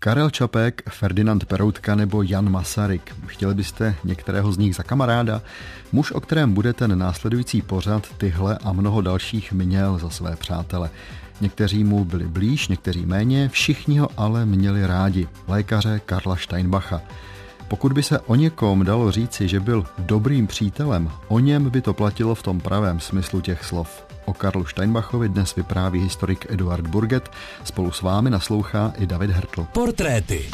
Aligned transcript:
Karel 0.00 0.30
Čapek, 0.30 0.82
Ferdinand 0.90 1.44
Peroutka 1.44 1.94
nebo 1.94 2.22
Jan 2.22 2.50
Masaryk. 2.50 3.16
Chtěli 3.26 3.54
byste 3.54 3.94
některého 4.04 4.52
z 4.52 4.58
nich 4.58 4.76
za 4.76 4.82
kamaráda? 4.82 5.42
Muž, 5.92 6.12
o 6.12 6.20
kterém 6.20 6.52
bude 6.54 6.72
ten 6.72 6.98
následující 6.98 7.62
pořad, 7.62 8.06
tyhle 8.16 8.58
a 8.64 8.72
mnoho 8.72 9.00
dalších 9.00 9.52
měl 9.52 9.98
za 9.98 10.10
své 10.10 10.36
přátele. 10.36 10.90
Někteří 11.40 11.84
mu 11.84 12.04
byli 12.04 12.28
blíž, 12.28 12.68
někteří 12.68 13.06
méně, 13.06 13.48
všichni 13.48 13.98
ho 13.98 14.08
ale 14.16 14.46
měli 14.46 14.86
rádi. 14.86 15.28
Lékaře 15.48 16.00
Karla 16.06 16.36
Steinbacha. 16.36 17.00
Pokud 17.68 17.92
by 17.92 18.02
se 18.02 18.20
o 18.20 18.34
někom 18.34 18.84
dalo 18.84 19.12
říci, 19.12 19.48
že 19.48 19.60
byl 19.60 19.86
dobrým 19.98 20.46
přítelem, 20.46 21.10
o 21.28 21.38
něm 21.38 21.70
by 21.70 21.80
to 21.80 21.94
platilo 21.94 22.34
v 22.34 22.42
tom 22.42 22.60
pravém 22.60 23.00
smyslu 23.00 23.40
těch 23.40 23.64
slov. 23.64 24.07
O 24.28 24.32
Karlu 24.34 24.66
Steinbachovi 24.66 25.28
dnes 25.28 25.56
vypráví 25.56 26.00
historik 26.00 26.46
Eduard 26.48 26.88
Burget, 26.88 27.30
spolu 27.64 27.92
s 27.92 28.02
vámi 28.02 28.30
naslouchá 28.30 28.92
i 28.98 29.06
David 29.06 29.30
Hertl. 29.30 29.62
Portréty. 29.72 30.52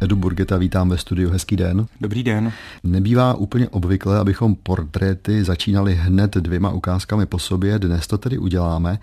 Edu 0.00 0.16
Burgeta 0.16 0.56
vítám 0.56 0.88
ve 0.88 0.98
studiu. 0.98 1.30
Hezký 1.30 1.56
den. 1.56 1.86
Dobrý 2.00 2.22
den. 2.22 2.52
Nebývá 2.84 3.34
úplně 3.34 3.68
obvyklé, 3.68 4.18
abychom 4.18 4.54
portréty 4.54 5.44
začínali 5.44 5.94
hned 5.94 6.34
dvěma 6.34 6.70
ukázkami 6.70 7.26
po 7.26 7.38
sobě. 7.38 7.78
Dnes 7.78 8.06
to 8.06 8.18
tedy 8.18 8.38
uděláme. 8.38 8.98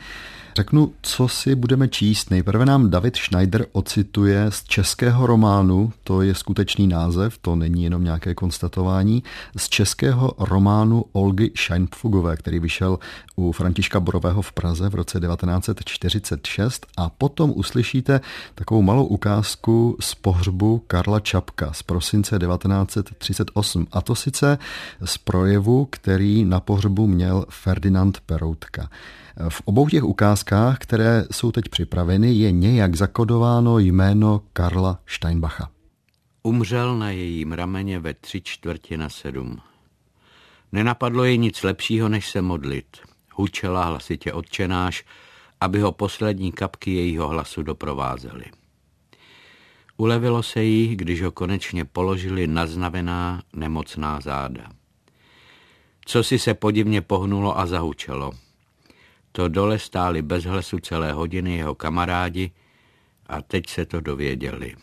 Řeknu, 0.57 0.93
co 1.01 1.27
si 1.27 1.55
budeme 1.55 1.87
číst. 1.87 2.31
Nejprve 2.31 2.65
nám 2.65 2.89
David 2.89 3.15
Schneider 3.15 3.65
ocituje 3.71 4.45
z 4.51 4.63
českého 4.63 5.27
románu, 5.27 5.93
to 6.03 6.21
je 6.21 6.35
skutečný 6.35 6.87
název, 6.87 7.37
to 7.37 7.55
není 7.55 7.83
jenom 7.83 8.03
nějaké 8.03 8.33
konstatování, 8.33 9.23
z 9.57 9.69
českého 9.69 10.33
románu 10.37 11.05
Olgy 11.11 11.51
Scheinpfugové, 11.57 12.37
který 12.37 12.59
vyšel 12.59 12.99
u 13.35 13.51
Františka 13.51 13.99
Borového 13.99 14.41
v 14.41 14.51
Praze 14.51 14.89
v 14.89 14.95
roce 14.95 15.19
1946 15.19 16.87
a 16.97 17.09
potom 17.09 17.53
uslyšíte 17.55 18.21
takovou 18.55 18.81
malou 18.81 19.05
ukázku 19.05 19.97
z 19.99 20.15
pohřbu 20.15 20.83
Karla 20.87 21.19
Čapka 21.19 21.73
z 21.73 21.83
prosince 21.83 22.39
1938 22.39 23.87
a 23.91 24.01
to 24.01 24.15
sice 24.15 24.57
z 25.05 25.17
projevu, 25.17 25.85
který 25.85 26.45
na 26.45 26.59
pohřbu 26.59 27.07
měl 27.07 27.45
Ferdinand 27.49 28.19
Peroutka. 28.25 28.89
V 29.49 29.61
obou 29.65 29.89
těch 29.89 30.03
ukázkách, 30.03 30.77
které 30.77 31.25
jsou 31.31 31.51
teď 31.51 31.69
připraveny, 31.69 32.33
je 32.33 32.51
nějak 32.51 32.95
zakodováno 32.95 33.79
jméno 33.79 34.41
Karla 34.53 34.99
Steinbacha. 35.05 35.69
Umřel 36.43 36.97
na 36.97 37.09
jejím 37.09 37.51
rameně 37.51 37.99
ve 37.99 38.13
tři 38.13 38.41
čtvrtě 38.41 38.97
na 38.97 39.09
sedm. 39.09 39.57
Nenapadlo 40.71 41.23
jej 41.23 41.37
nic 41.37 41.63
lepšího, 41.63 42.09
než 42.09 42.29
se 42.29 42.41
modlit. 42.41 42.85
Hučela 43.33 43.85
hlasitě 43.85 44.33
odčenáš, 44.33 45.05
aby 45.61 45.81
ho 45.81 45.91
poslední 45.91 46.51
kapky 46.51 46.93
jejího 46.93 47.27
hlasu 47.27 47.63
doprovázely. 47.63 48.45
Ulevilo 49.97 50.43
se 50.43 50.63
jí, 50.63 50.95
když 50.95 51.21
ho 51.21 51.31
konečně 51.31 51.85
položili 51.85 52.47
naznavená 52.47 53.43
nemocná 53.53 54.19
záda. 54.21 54.69
Co 56.05 56.23
si 56.23 56.39
se 56.39 56.53
podivně 56.53 57.01
pohnulo 57.01 57.59
a 57.59 57.65
zahučelo– 57.65 58.31
to 59.35 59.47
dole 59.47 59.79
stáli 59.79 60.21
bez 60.21 60.43
hlasu 60.43 60.79
celé 60.79 61.13
hodiny 61.13 61.57
jeho 61.57 61.75
kamarádi 61.75 62.51
a 63.25 63.41
teď 63.41 63.69
se 63.69 63.85
to 63.85 64.01
dověděli. 64.01 64.75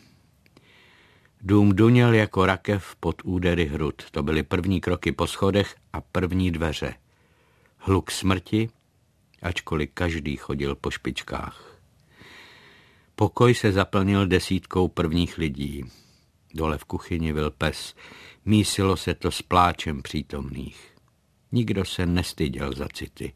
Dům 1.41 1.75
duněl 1.75 2.13
jako 2.13 2.45
rakev 2.45 2.95
pod 2.99 3.21
údery 3.23 3.65
hrud. 3.65 4.11
To 4.11 4.23
byly 4.23 4.43
první 4.43 4.81
kroky 4.81 5.11
po 5.11 5.27
schodech 5.27 5.75
a 5.93 6.01
první 6.01 6.51
dveře. 6.51 6.93
Hluk 7.77 8.11
smrti, 8.11 8.69
ačkoliv 9.41 9.89
každý 9.93 10.35
chodil 10.35 10.75
po 10.75 10.91
špičkách. 10.91 11.72
Pokoj 13.15 13.55
se 13.55 13.71
zaplnil 13.71 14.27
desítkou 14.27 14.87
prvních 14.87 15.37
lidí. 15.37 15.83
Dole 16.53 16.77
v 16.77 16.85
kuchyni 16.85 17.33
byl 17.33 17.51
pes. 17.51 17.95
Mísilo 18.45 18.97
se 18.97 19.13
to 19.13 19.31
s 19.31 19.41
pláčem 19.41 20.01
přítomných. 20.01 20.93
Nikdo 21.51 21.85
se 21.85 22.05
nestyděl 22.05 22.73
za 22.73 22.87
city. 22.93 23.33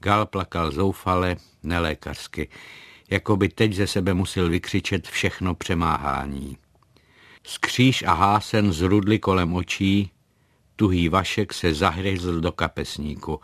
Gal 0.00 0.26
plakal 0.26 0.70
zoufale, 0.70 1.36
nelékařsky, 1.62 2.48
jako 3.10 3.36
by 3.36 3.48
teď 3.48 3.72
ze 3.72 3.86
sebe 3.86 4.14
musel 4.14 4.48
vykřičet 4.48 5.08
všechno 5.08 5.54
přemáhání. 5.54 6.56
Skříž 7.44 8.02
a 8.02 8.12
hásen 8.12 8.72
zrudli 8.72 9.18
kolem 9.18 9.54
očí, 9.54 10.10
tuhý 10.76 11.08
vašek 11.08 11.52
se 11.52 11.74
zahryzl 11.74 12.40
do 12.40 12.52
kapesníku. 12.52 13.40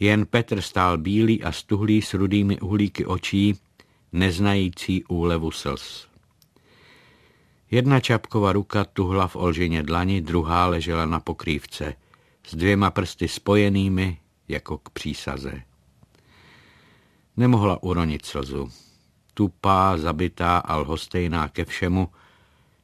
Jen 0.00 0.26
Petr 0.26 0.60
stál 0.60 0.98
bílý 0.98 1.42
a 1.42 1.52
stuhlý 1.52 2.02
s 2.02 2.14
rudými 2.14 2.60
uhlíky 2.60 3.06
očí, 3.06 3.54
neznající 4.12 5.04
úlevu 5.04 5.50
slz. 5.50 6.06
Jedna 7.70 8.00
čapková 8.00 8.52
ruka 8.52 8.84
tuhla 8.84 9.26
v 9.26 9.36
olženě 9.36 9.82
dlani, 9.82 10.20
druhá 10.20 10.66
ležela 10.66 11.06
na 11.06 11.20
pokrývce, 11.20 11.94
s 12.46 12.54
dvěma 12.54 12.90
prsty 12.90 13.28
spojenými 13.28 14.18
jako 14.48 14.78
k 14.78 14.90
přísaze. 14.90 15.62
Nemohla 17.36 17.82
uronit 17.82 18.26
slzu. 18.26 18.70
Tupá, 19.34 19.98
zabitá 19.98 20.58
a 20.58 20.76
lhostejná 20.76 21.48
ke 21.48 21.64
všemu, 21.64 22.08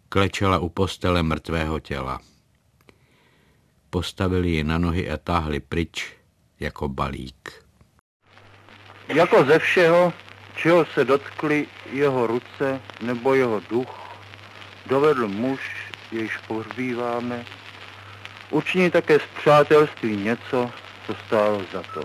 klečela 0.09 0.59
u 0.59 0.69
postele 0.69 1.23
mrtvého 1.23 1.81
těla. 1.81 2.21
Postavili 3.91 4.51
ji 4.51 4.65
na 4.65 4.79
nohy 4.79 5.11
a 5.11 5.17
táhli 5.17 5.61
pryč 5.61 6.13
jako 6.61 6.89
balík. 6.89 7.65
Jako 9.09 9.45
ze 9.45 9.59
všeho, 9.59 10.13
čeho 10.63 10.87
se 10.95 11.05
dotkli 11.05 11.67
jeho 11.93 12.27
ruce 12.27 12.81
nebo 13.01 13.35
jeho 13.35 13.63
duch, 13.71 14.19
dovedl 14.87 15.29
muž, 15.29 15.61
jejíž 16.13 16.37
pohřbíváme, 16.37 17.45
učinit 18.51 18.91
také 18.91 19.19
z 19.19 19.39
přátelství 19.41 20.17
něco, 20.17 20.71
co 21.07 21.15
stálo 21.27 21.63
za 21.73 21.83
to. 21.95 22.03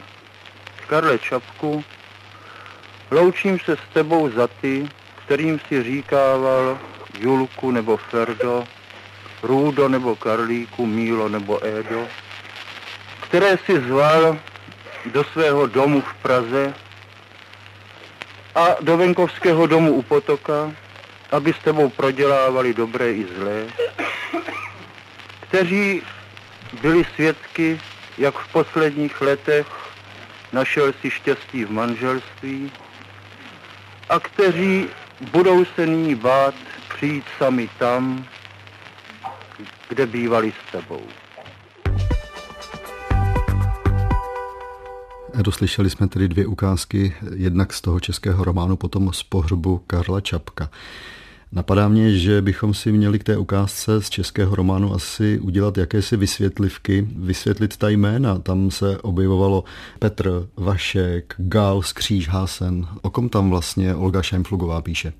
Karle 0.87 1.19
Čapku 1.19 1.83
Loučím 3.13 3.59
se 3.59 3.75
s 3.75 3.93
tebou 3.93 4.29
za 4.29 4.47
ty, 4.47 4.89
kterým 5.25 5.59
si 5.59 5.83
říkával 5.83 6.79
Julku 7.19 7.71
nebo 7.71 7.97
Ferdo, 7.97 8.63
Růdo 9.43 9.89
nebo 9.89 10.15
Karlíku, 10.15 10.85
Mílo 10.85 11.29
nebo 11.29 11.65
Édo, 11.65 12.07
které 13.21 13.57
si 13.57 13.81
zval 13.81 14.37
do 15.05 15.23
svého 15.23 15.67
domu 15.67 16.01
v 16.01 16.13
Praze 16.13 16.73
a 18.55 18.75
do 18.81 18.97
venkovského 18.97 19.67
domu 19.67 19.93
u 19.93 20.01
potoka, 20.01 20.71
aby 21.31 21.53
s 21.53 21.59
tebou 21.59 21.89
prodělávali 21.89 22.73
dobré 22.73 23.13
i 23.13 23.25
zlé, 23.37 23.67
kteří 25.39 26.01
byli 26.81 27.05
svědky, 27.15 27.81
jak 28.17 28.35
v 28.35 28.51
posledních 28.51 29.21
letech 29.21 29.67
našel 30.53 30.93
si 31.01 31.09
štěstí 31.09 31.65
v 31.65 31.71
manželství, 31.71 32.71
a 34.09 34.19
kteří 34.19 34.89
budou 35.31 35.65
se 35.65 35.85
nyní 35.85 36.15
bát 36.15 36.55
přijít 36.95 37.25
sami 37.37 37.69
tam, 37.77 38.25
kde 39.89 40.05
bývali 40.05 40.51
s 40.51 40.71
tebou. 40.71 41.07
Doslyšeli 45.41 45.89
jsme 45.89 46.07
tedy 46.07 46.27
dvě 46.27 46.47
ukázky, 46.47 47.15
jednak 47.35 47.73
z 47.73 47.81
toho 47.81 47.99
českého 47.99 48.43
románu, 48.43 48.77
potom 48.77 49.13
z 49.13 49.23
pohřbu 49.23 49.81
Karla 49.87 50.21
Čapka. 50.21 50.69
Napadá 51.51 51.87
mě, 51.87 52.17
že 52.17 52.41
bychom 52.41 52.73
si 52.73 52.91
měli 52.91 53.19
k 53.19 53.23
té 53.23 53.37
ukázce 53.37 54.01
z 54.01 54.09
českého 54.09 54.55
románu 54.55 54.93
asi 54.93 55.39
udělat 55.39 55.77
jakési 55.77 56.17
vysvětlivky, 56.17 57.07
vysvětlit 57.15 57.77
ta 57.77 57.89
jména. 57.89 58.39
Tam 58.39 58.71
se 58.71 58.97
objevovalo 58.97 59.63
Petr, 59.99 60.47
Vašek, 60.57 61.35
Gal, 61.37 61.81
Skříž, 61.81 62.29
Hásen. 62.29 62.87
O 63.01 63.09
kom 63.09 63.29
tam 63.29 63.49
vlastně 63.49 63.95
Olga 63.95 64.21
Šajmflugová 64.21 64.81
píše? 64.81 65.13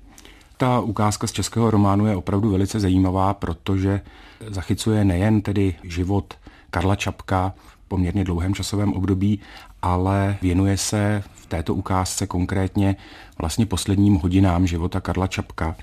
Ta 0.56 0.80
ukázka 0.80 1.26
z 1.26 1.32
českého 1.32 1.70
románu 1.70 2.06
je 2.06 2.16
opravdu 2.16 2.50
velice 2.50 2.80
zajímavá, 2.80 3.34
protože 3.34 4.00
zachycuje 4.48 5.04
nejen 5.04 5.42
tedy 5.42 5.74
život 5.82 6.34
Karla 6.70 6.96
Čapka 6.96 7.54
poměrně 7.88 8.24
dlouhém 8.24 8.54
časovém 8.54 8.92
období, 8.92 9.40
ale 9.82 10.36
věnuje 10.42 10.76
se 10.76 11.22
v 11.34 11.46
této 11.46 11.74
ukázce 11.74 12.26
konkrétně 12.26 12.96
vlastně 13.38 13.66
posledním 13.66 14.14
hodinám 14.14 14.66
života 14.66 15.00
Karla 15.00 15.26
Čapka. 15.26 15.76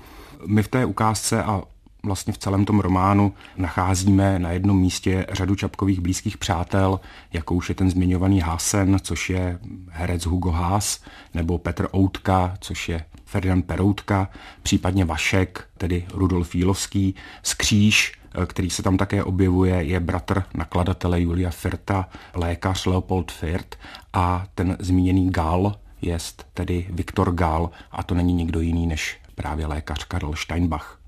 My 0.46 0.62
v 0.62 0.68
té 0.68 0.84
ukázce 0.84 1.42
a 1.44 1.62
vlastně 2.02 2.32
v 2.32 2.38
celém 2.38 2.64
tom 2.64 2.80
románu 2.80 3.32
nacházíme 3.56 4.38
na 4.38 4.50
jednom 4.50 4.80
místě 4.80 5.26
řadu 5.32 5.54
Čapkových 5.54 6.00
blízkých 6.00 6.38
přátel, 6.38 7.00
jako 7.32 7.54
už 7.54 7.68
je 7.68 7.74
ten 7.74 7.90
zmiňovaný 7.90 8.40
Hasen, 8.40 8.96
což 9.02 9.30
je 9.30 9.58
herec 9.88 10.26
Hugo 10.26 10.50
Haas, 10.50 11.00
nebo 11.34 11.58
Petr 11.58 11.88
Outka, 11.96 12.54
což 12.60 12.88
je 12.88 13.04
Ferdinand 13.32 13.66
Peroutka, 13.66 14.28
případně 14.62 15.04
Vašek, 15.04 15.64
tedy 15.78 16.04
Rudolf 16.14 16.54
Jílovský, 16.54 17.14
Skříž, 17.42 18.12
který 18.46 18.70
se 18.70 18.82
tam 18.82 18.96
také 18.96 19.24
objevuje, 19.24 19.74
je 19.74 20.00
bratr 20.00 20.42
nakladatele 20.54 21.20
Julia 21.20 21.50
Firta, 21.50 22.08
lékař 22.34 22.86
Leopold 22.86 23.32
Firt 23.32 23.76
a 24.12 24.46
ten 24.54 24.76
zmíněný 24.80 25.30
Gal 25.30 25.74
jest 26.02 26.46
tedy 26.54 26.86
Viktor 26.90 27.34
Gal 27.34 27.70
a 27.92 28.02
to 28.02 28.14
není 28.14 28.32
nikdo 28.32 28.60
jiný 28.60 28.86
než 28.86 29.20
právě 29.34 29.66
lékař 29.66 30.04
Karl 30.04 30.34
Steinbach. 30.34 30.98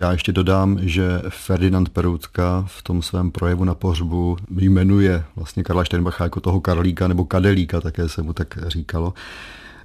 Já 0.00 0.12
ještě 0.12 0.32
dodám, 0.32 0.78
že 0.82 1.22
Ferdinand 1.28 1.88
Peroutka 1.88 2.64
v 2.66 2.82
tom 2.82 3.02
svém 3.02 3.30
projevu 3.30 3.64
na 3.64 3.74
pohřbu 3.74 4.36
jmenuje 4.50 5.24
vlastně 5.36 5.64
Karla 5.64 5.84
Steinbacha 5.84 6.24
jako 6.24 6.40
toho 6.40 6.60
Karlíka 6.60 7.08
nebo 7.08 7.24
Kadelíka, 7.24 7.80
také 7.80 8.08
se 8.08 8.22
mu 8.22 8.32
tak 8.32 8.58
říkalo. 8.66 9.14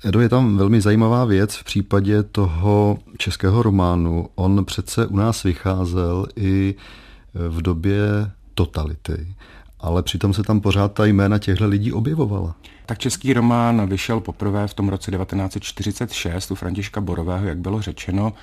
Edo, 0.03 0.19
je 0.19 0.29
tam 0.29 0.57
velmi 0.57 0.81
zajímavá 0.81 1.25
věc 1.25 1.55
v 1.55 1.63
případě 1.63 2.23
toho 2.23 2.97
českého 3.17 3.63
románu. 3.63 4.29
On 4.35 4.65
přece 4.65 5.07
u 5.07 5.15
nás 5.15 5.43
vycházel 5.43 6.25
i 6.35 6.75
v 7.33 7.61
době 7.61 7.97
totality, 8.53 9.35
ale 9.79 10.03
přitom 10.03 10.33
se 10.33 10.43
tam 10.43 10.61
pořád 10.61 10.93
ta 10.93 11.05
jména 11.05 11.39
těchto 11.39 11.67
lidí 11.67 11.91
objevovala. 11.91 12.55
Tak 12.85 12.97
český 12.97 13.33
román 13.33 13.89
vyšel 13.89 14.19
poprvé 14.19 14.67
v 14.67 14.73
tom 14.73 14.89
roce 14.89 15.11
1946 15.11 16.51
u 16.51 16.55
Františka 16.55 17.01
Borového, 17.01 17.45
jak 17.45 17.57
bylo 17.57 17.81
řečeno. 17.81 18.33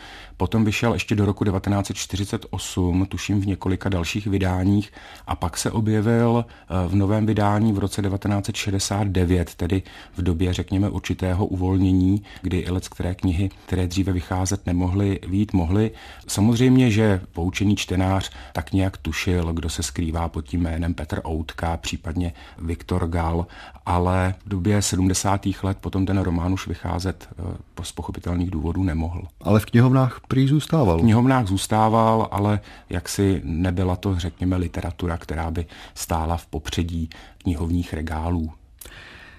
Potom 0.43 0.65
vyšel 0.65 0.93
ještě 0.93 1.15
do 1.15 1.25
roku 1.25 1.45
1948, 1.45 3.07
tuším 3.07 3.41
v 3.41 3.47
několika 3.47 3.89
dalších 3.89 4.27
vydáních, 4.27 4.93
a 5.27 5.37
pak 5.37 5.57
se 5.57 5.71
objevil 5.71 6.45
eh, 6.45 6.89
v 6.89 6.95
novém 6.95 7.27
vydání 7.27 7.73
v 7.73 7.79
roce 7.79 8.03
1969, 8.03 9.55
tedy 9.55 9.83
v 10.17 10.23
době, 10.23 10.55
řekněme, 10.55 10.91
určitého 10.91 11.47
uvolnění, 11.47 12.23
kdy 12.41 12.59
i 12.59 12.71
let, 12.71 12.89
které 12.89 13.15
knihy, 13.15 13.51
které 13.67 13.87
dříve 13.87 14.13
vycházet 14.13 14.67
nemohly, 14.67 15.21
vít 15.29 15.53
mohly. 15.53 15.91
Samozřejmě, 16.27 16.91
že 16.91 17.21
poučený 17.33 17.77
čtenář 17.77 18.31
tak 18.53 18.73
nějak 18.73 18.97
tušil, 18.97 19.53
kdo 19.53 19.69
se 19.69 19.83
skrývá 19.83 20.29
pod 20.29 20.43
tím 20.43 20.61
jménem 20.61 20.95
Petr 20.95 21.21
Outka, 21.29 21.77
případně 21.77 22.33
Viktor 22.59 23.09
Gal, 23.09 23.47
ale 23.87 24.35
v 24.47 24.49
době 24.49 24.83
70. 24.83 25.47
let 25.63 25.79
potom 25.81 26.07
ten 26.07 26.19
román 26.19 26.53
už 26.53 26.67
vycházet 26.67 27.29
eh, 27.39 27.83
z 27.83 27.93
pochopitelných 27.93 28.51
důvodů 28.51 28.83
nemohl. 28.83 29.23
Ale 29.41 29.61
v 29.61 29.65
knihovnách 29.65 30.21
prý 30.33 30.49
zůstával. 30.49 30.99
V 30.99 31.01
knihovnách 31.01 31.47
zůstával, 31.47 32.29
ale 32.31 32.61
jaksi 32.91 33.41
nebyla 33.45 33.97
to, 33.97 34.19
řekněme, 34.19 34.57
literatura, 34.57 35.19
která 35.19 35.51
by 35.51 35.67
stála 35.95 36.37
v 36.37 36.47
popředí 36.47 37.11
knihovních 37.39 37.93
regálů. 37.93 38.51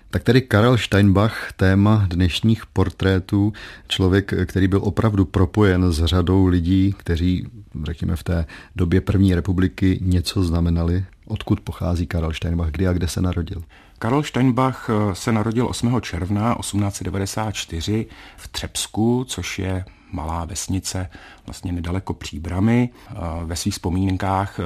Tak 0.09 0.23
tedy 0.23 0.41
Karel 0.41 0.77
Steinbach, 0.77 1.51
téma 1.55 2.05
dnešních 2.09 2.65
portrétů, 2.65 3.53
člověk, 3.87 4.33
který 4.45 4.67
byl 4.67 4.79
opravdu 4.83 5.25
propojen 5.25 5.91
s 5.91 6.05
řadou 6.05 6.45
lidí, 6.45 6.95
kteří, 6.97 7.47
řekněme, 7.83 8.15
v 8.15 8.23
té 8.23 8.45
době 8.75 9.01
první 9.01 9.35
republiky 9.35 9.99
něco 10.01 10.43
znamenali. 10.43 11.05
Odkud 11.27 11.59
pochází 11.59 12.07
Karel 12.07 12.33
Steinbach, 12.33 12.71
kdy 12.71 12.87
a 12.87 12.93
kde 12.93 13.07
se 13.07 13.21
narodil? 13.21 13.63
Karl 13.99 14.23
Steinbach 14.23 14.89
eh, 14.89 15.15
se 15.15 15.31
narodil 15.31 15.67
8. 15.67 16.01
června 16.01 16.55
1894 16.59 18.05
v 18.37 18.47
Třebsku, 18.47 19.25
což 19.27 19.59
je 19.59 19.85
malá 20.13 20.45
vesnice 20.45 21.09
vlastně 21.45 21.71
nedaleko 21.71 22.13
Příbramy. 22.13 22.89
Eh, 23.09 23.13
ve 23.43 23.55
svých 23.55 23.73
vzpomínkách 23.73 24.59
eh, 24.59 24.63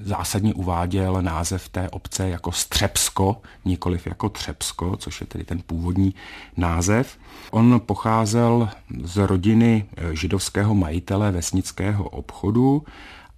zásadně 0.00 0.54
uváděl 0.54 1.22
název 1.22 1.68
té 1.68 1.90
obce 1.90 2.28
jako 2.28 2.52
Střebsko, 2.52 3.42
nikoliv 3.64 4.06
jako 4.06 4.28
Třebsko, 4.28 4.96
což 4.96 5.20
je 5.20 5.26
tedy 5.26 5.44
ten 5.44 5.62
původní 5.66 6.14
název. 6.56 7.18
On 7.50 7.80
pocházel 7.86 8.68
z 9.02 9.16
rodiny 9.16 9.86
židovského 10.12 10.74
majitele 10.74 11.32
vesnického 11.32 12.08
obchodu 12.08 12.84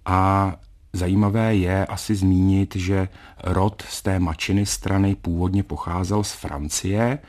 a 0.05 0.53
Zajímavé 0.93 1.55
je 1.55 1.85
asi 1.85 2.15
zmínit, 2.15 2.75
že 2.75 3.09
rod 3.43 3.83
z 3.89 4.01
té 4.01 4.19
mačiny 4.19 4.65
strany 4.65 5.15
původně 5.15 5.63
pocházel 5.63 6.23
z 6.23 6.31
Francie 6.31 7.19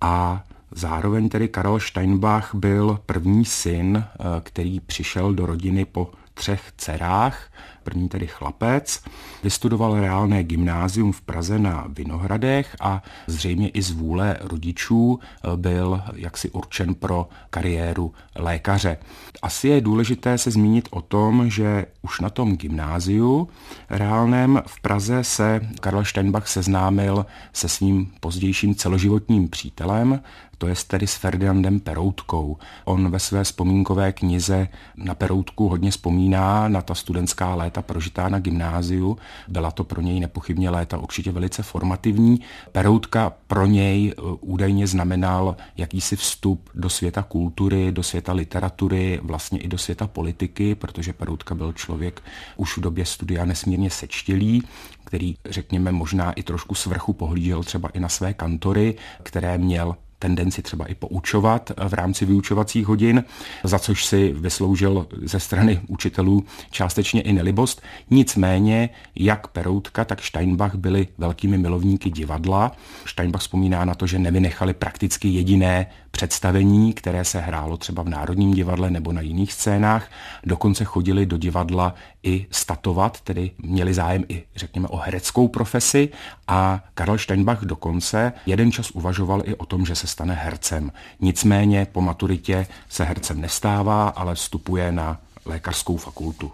a 0.00 0.44
zároveň 0.74 1.28
tedy 1.28 1.48
Karel 1.48 1.80
Steinbach 1.80 2.54
byl 2.54 2.98
první 3.06 3.44
syn, 3.44 4.04
eh, 4.04 4.24
který 4.40 4.80
přišel 4.80 5.34
do 5.34 5.46
rodiny 5.46 5.84
po 5.84 6.10
třech 6.34 6.72
dcerách, 6.76 7.50
první 7.82 8.08
tedy 8.08 8.26
chlapec, 8.26 9.02
vystudoval 9.42 10.00
reálné 10.00 10.44
gymnázium 10.44 11.12
v 11.12 11.20
Praze 11.20 11.58
na 11.58 11.84
Vinohradech 11.88 12.76
a 12.80 13.02
zřejmě 13.26 13.68
i 13.68 13.82
z 13.82 13.90
vůle 13.90 14.36
rodičů 14.40 15.20
eh, 15.20 15.56
byl 15.56 16.02
jaksi 16.14 16.50
určen 16.50 16.94
pro 16.94 17.28
kariéru 17.50 18.12
lékaře. 18.36 18.98
Asi 19.42 19.68
je 19.68 19.80
důležité 19.80 20.38
se 20.38 20.50
zmínit 20.50 20.88
o 20.90 21.00
tom, 21.02 21.50
že 21.50 21.86
už 22.02 22.20
na 22.20 22.30
tom 22.30 22.56
gymnáziu 22.56 23.48
reálném 23.90 24.62
v 24.66 24.80
Praze 24.80 25.24
se 25.24 25.60
Karl 25.80 26.04
Steinbach 26.04 26.48
seznámil 26.48 27.26
se 27.52 27.68
svým 27.68 28.12
pozdějším 28.20 28.74
celoživotním 28.74 29.48
přítelem, 29.48 30.20
to 30.60 30.66
je 30.66 30.74
tedy 30.86 31.06
s 31.06 31.14
Ferdinandem 31.14 31.80
Peroutkou. 31.80 32.58
On 32.84 33.10
ve 33.10 33.18
své 33.18 33.44
vzpomínkové 33.44 34.12
knize 34.12 34.68
na 34.96 35.14
Peroutku 35.14 35.68
hodně 35.68 35.90
vzpomíná 35.90 36.68
na 36.68 36.82
ta 36.82 36.94
studentská 36.94 37.54
léta 37.54 37.69
prožitá 37.70 38.28
na 38.28 38.38
gymnáziu. 38.38 39.18
Byla 39.48 39.70
to 39.70 39.84
pro 39.84 40.00
něj 40.00 40.20
nepochybně 40.20 40.70
léta 40.70 40.98
určitě 40.98 41.32
velice 41.32 41.62
formativní. 41.62 42.40
Peroutka 42.72 43.32
pro 43.46 43.66
něj 43.66 44.14
eh, 44.18 44.22
údajně 44.40 44.86
znamenal 44.86 45.56
jakýsi 45.76 46.16
vstup 46.16 46.70
do 46.74 46.90
světa 46.90 47.22
kultury, 47.22 47.92
do 47.92 48.02
světa 48.02 48.32
literatury, 48.32 49.20
vlastně 49.22 49.58
i 49.58 49.68
do 49.68 49.78
světa 49.78 50.06
politiky, 50.06 50.74
protože 50.74 51.12
Peroutka 51.12 51.54
byl 51.54 51.72
člověk 51.72 52.22
už 52.56 52.76
v 52.76 52.80
době 52.80 53.06
studia 53.06 53.44
nesmírně 53.44 53.90
sečtělý, 53.90 54.62
který, 55.04 55.36
řekněme, 55.44 55.92
možná 55.92 56.32
i 56.32 56.42
trošku 56.42 56.74
svrchu 56.74 57.12
pohlížel 57.12 57.62
třeba 57.62 57.88
i 57.88 58.00
na 58.00 58.08
své 58.08 58.34
kantory, 58.34 58.94
které 59.22 59.58
měl 59.58 59.96
tendenci 60.20 60.62
třeba 60.62 60.86
i 60.86 60.94
poučovat 60.94 61.72
v 61.88 61.94
rámci 61.94 62.24
vyučovacích 62.24 62.86
hodin, 62.86 63.24
za 63.64 63.78
což 63.78 64.04
si 64.04 64.32
vysloužil 64.32 65.06
ze 65.22 65.40
strany 65.40 65.80
učitelů 65.88 66.44
částečně 66.70 67.20
i 67.22 67.32
nelibost. 67.32 67.82
Nicméně, 68.10 68.90
jak 69.16 69.46
Peroutka, 69.48 70.04
tak 70.04 70.22
Steinbach 70.22 70.74
byli 70.74 71.08
velkými 71.18 71.58
milovníky 71.58 72.10
divadla. 72.10 72.72
Steinbach 73.06 73.40
vzpomíná 73.40 73.84
na 73.84 73.94
to, 73.94 74.06
že 74.06 74.18
nevynechali 74.18 74.74
prakticky 74.74 75.28
jediné 75.28 75.86
představení, 76.10 76.92
které 76.92 77.24
se 77.24 77.40
hrálo 77.40 77.76
třeba 77.76 78.02
v 78.02 78.08
Národním 78.08 78.54
divadle 78.54 78.90
nebo 78.90 79.12
na 79.12 79.20
jiných 79.20 79.52
scénách. 79.52 80.10
Dokonce 80.44 80.84
chodili 80.84 81.26
do 81.26 81.36
divadla 81.36 81.94
i 82.22 82.46
statovat, 82.50 83.20
tedy 83.20 83.50
měli 83.58 83.94
zájem 83.94 84.24
i, 84.28 84.44
řekněme, 84.56 84.88
o 84.88 84.96
hereckou 84.96 85.48
profesi 85.48 86.08
a 86.48 86.84
Karl 86.94 87.18
Steinbach 87.18 87.60
dokonce 87.64 88.32
jeden 88.46 88.72
čas 88.72 88.90
uvažoval 88.90 89.42
i 89.44 89.54
o 89.54 89.66
tom, 89.66 89.86
že 89.86 89.94
se 89.94 90.06
stane 90.10 90.34
hercem. 90.34 90.92
Nicméně 91.20 91.86
po 91.92 92.00
maturitě 92.00 92.66
se 92.88 93.04
hercem 93.04 93.40
nestává, 93.40 94.08
ale 94.08 94.34
vstupuje 94.34 94.92
na 94.92 95.18
lékařskou 95.44 95.96
fakultu. 95.96 96.50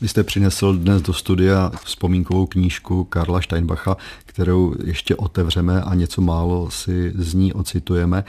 Vy 0.00 0.08
jste 0.08 0.24
přinesl 0.24 0.76
dnes 0.76 1.02
do 1.02 1.12
studia 1.12 1.72
vzpomínkovou 1.84 2.46
knížku 2.46 3.04
Karla 3.04 3.42
Steinbacha, 3.42 3.96
kterou 4.26 4.74
ještě 4.84 5.16
otevřeme 5.16 5.82
a 5.82 5.94
něco 5.94 6.20
málo 6.20 6.70
si 6.70 7.12
z 7.14 7.34
ní 7.34 7.52
ocitujeme. 7.52 8.24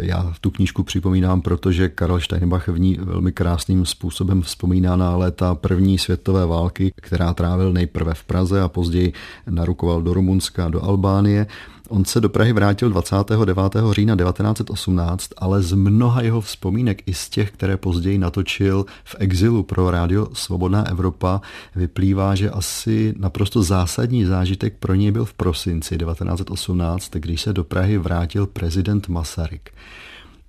Já 0.00 0.34
tu 0.40 0.50
knížku 0.50 0.82
připomínám, 0.82 1.40
protože 1.40 1.88
Karl 1.88 2.20
Steinbach 2.20 2.68
v 2.68 2.78
ní 2.78 2.98
velmi 3.00 3.32
krásným 3.32 3.86
způsobem 3.86 4.42
vzpomíná 4.42 4.96
na 4.96 5.16
léta 5.16 5.54
první 5.54 5.98
světové 5.98 6.46
války, 6.46 6.92
která 6.96 7.34
trávil 7.34 7.72
nejprve 7.72 8.14
v 8.14 8.24
Praze 8.24 8.62
a 8.62 8.68
později 8.68 9.12
narukoval 9.50 10.02
do 10.02 10.14
Rumunska, 10.14 10.68
do 10.68 10.84
Albánie. 10.84 11.46
On 11.88 12.04
se 12.04 12.20
do 12.20 12.28
Prahy 12.28 12.52
vrátil 12.52 12.90
29. 12.90 13.74
října 13.90 14.16
1918, 14.16 15.30
ale 15.36 15.62
z 15.62 15.72
mnoha 15.72 16.22
jeho 16.22 16.40
vzpomínek 16.40 17.02
i 17.06 17.14
z 17.14 17.28
těch, 17.28 17.50
které 17.50 17.76
později 17.76 18.18
natočil 18.18 18.86
v 19.04 19.16
exilu 19.18 19.62
pro 19.62 19.90
rádio 19.90 20.28
Svobodná 20.32 20.88
Evropa, 20.88 21.40
vyplývá, 21.76 22.34
že 22.34 22.50
asi 22.50 23.14
naprosto 23.18 23.62
zásadní 23.62 24.24
zážitek 24.24 24.74
pro 24.78 24.94
něj 24.94 25.10
byl 25.10 25.24
v 25.24 25.34
prosinci 25.34 25.98
1918, 25.98 27.10
když 27.10 27.40
se 27.40 27.52
do 27.52 27.64
Prahy 27.64 27.98
vrátil 27.98 28.46
prezident 28.46 29.08
Masaryk. 29.08 29.70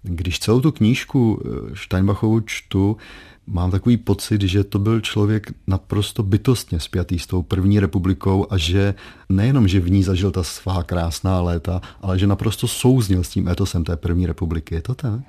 Když 0.04 0.40
celou 0.40 0.62
tu 0.62 0.72
knížku 0.72 1.42
eh, 1.46 1.76
Steinbachovu 1.76 2.40
čtu, 2.46 2.98
mám 3.48 3.72
takový 3.72 3.98
pocit, 3.98 4.42
že 4.42 4.64
to 4.64 4.80
byl 4.80 5.02
člověk 5.02 5.52
naprosto 5.68 6.24
bytostně 6.24 6.80
spjatý 6.80 7.20
s 7.20 7.28
tou 7.28 7.42
první 7.42 7.80
republikou 7.80 8.48
a 8.50 8.58
že 8.58 8.96
nejenom, 9.30 9.68
že 9.68 9.80
v 9.80 9.92
ní 9.92 10.04
zažil 10.04 10.32
ta 10.32 10.44
svá 10.44 10.84
krásná 10.84 11.42
léta, 11.42 11.82
ale 12.02 12.20
že 12.20 12.28
naprosto 12.28 12.68
souznil 12.68 13.24
s 13.24 13.30
tím 13.30 13.48
etosem 13.48 13.84
té 13.84 13.96
první 13.96 14.26
republiky. 14.26 14.76
Je 14.76 14.82
to 14.82 14.96
tak? 14.96 15.20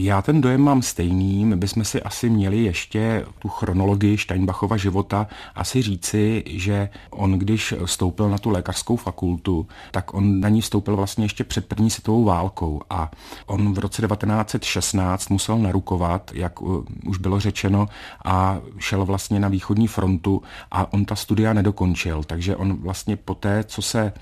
Já 0.00 0.22
ten 0.22 0.40
dojem 0.40 0.60
mám 0.60 0.82
stejný. 0.82 1.44
My 1.44 1.56
bychom 1.56 1.84
si 1.84 2.02
asi 2.02 2.30
měli 2.30 2.58
ještě 2.58 3.26
tu 3.38 3.48
chronologii 3.48 4.18
Steinbachova 4.18 4.76
života 4.76 5.26
asi 5.54 5.82
říci, 5.82 6.44
že 6.46 6.88
on, 7.10 7.38
když 7.38 7.74
vstoupil 7.84 8.30
na 8.30 8.38
tu 8.38 8.50
lékařskou 8.50 8.96
fakultu, 8.96 9.66
tak 9.90 10.14
on 10.14 10.40
na 10.40 10.48
ní 10.48 10.60
vstoupil 10.60 10.96
vlastně 10.96 11.24
ještě 11.24 11.44
před 11.44 11.66
první 11.66 11.90
světovou 11.90 12.24
válkou 12.24 12.80
a 12.90 13.10
on 13.46 13.74
v 13.74 13.78
roce 13.78 14.02
1916 14.02 15.28
musel 15.28 15.58
narukovat, 15.58 16.30
jak 16.34 16.62
už 17.06 17.18
bylo 17.18 17.40
řečeno, 17.40 17.86
a 18.24 18.58
šel 18.78 19.04
vlastně 19.04 19.40
na 19.40 19.48
východní 19.48 19.86
frontu 19.86 20.42
a 20.70 20.92
on 20.92 21.04
ta 21.04 21.16
studia 21.16 21.52
nedokončil, 21.52 22.24
takže 22.24 22.56
on 22.56 22.76
vlastně 22.76 23.16
poté, 23.16 23.64
co 23.64 23.82
se 23.82 24.12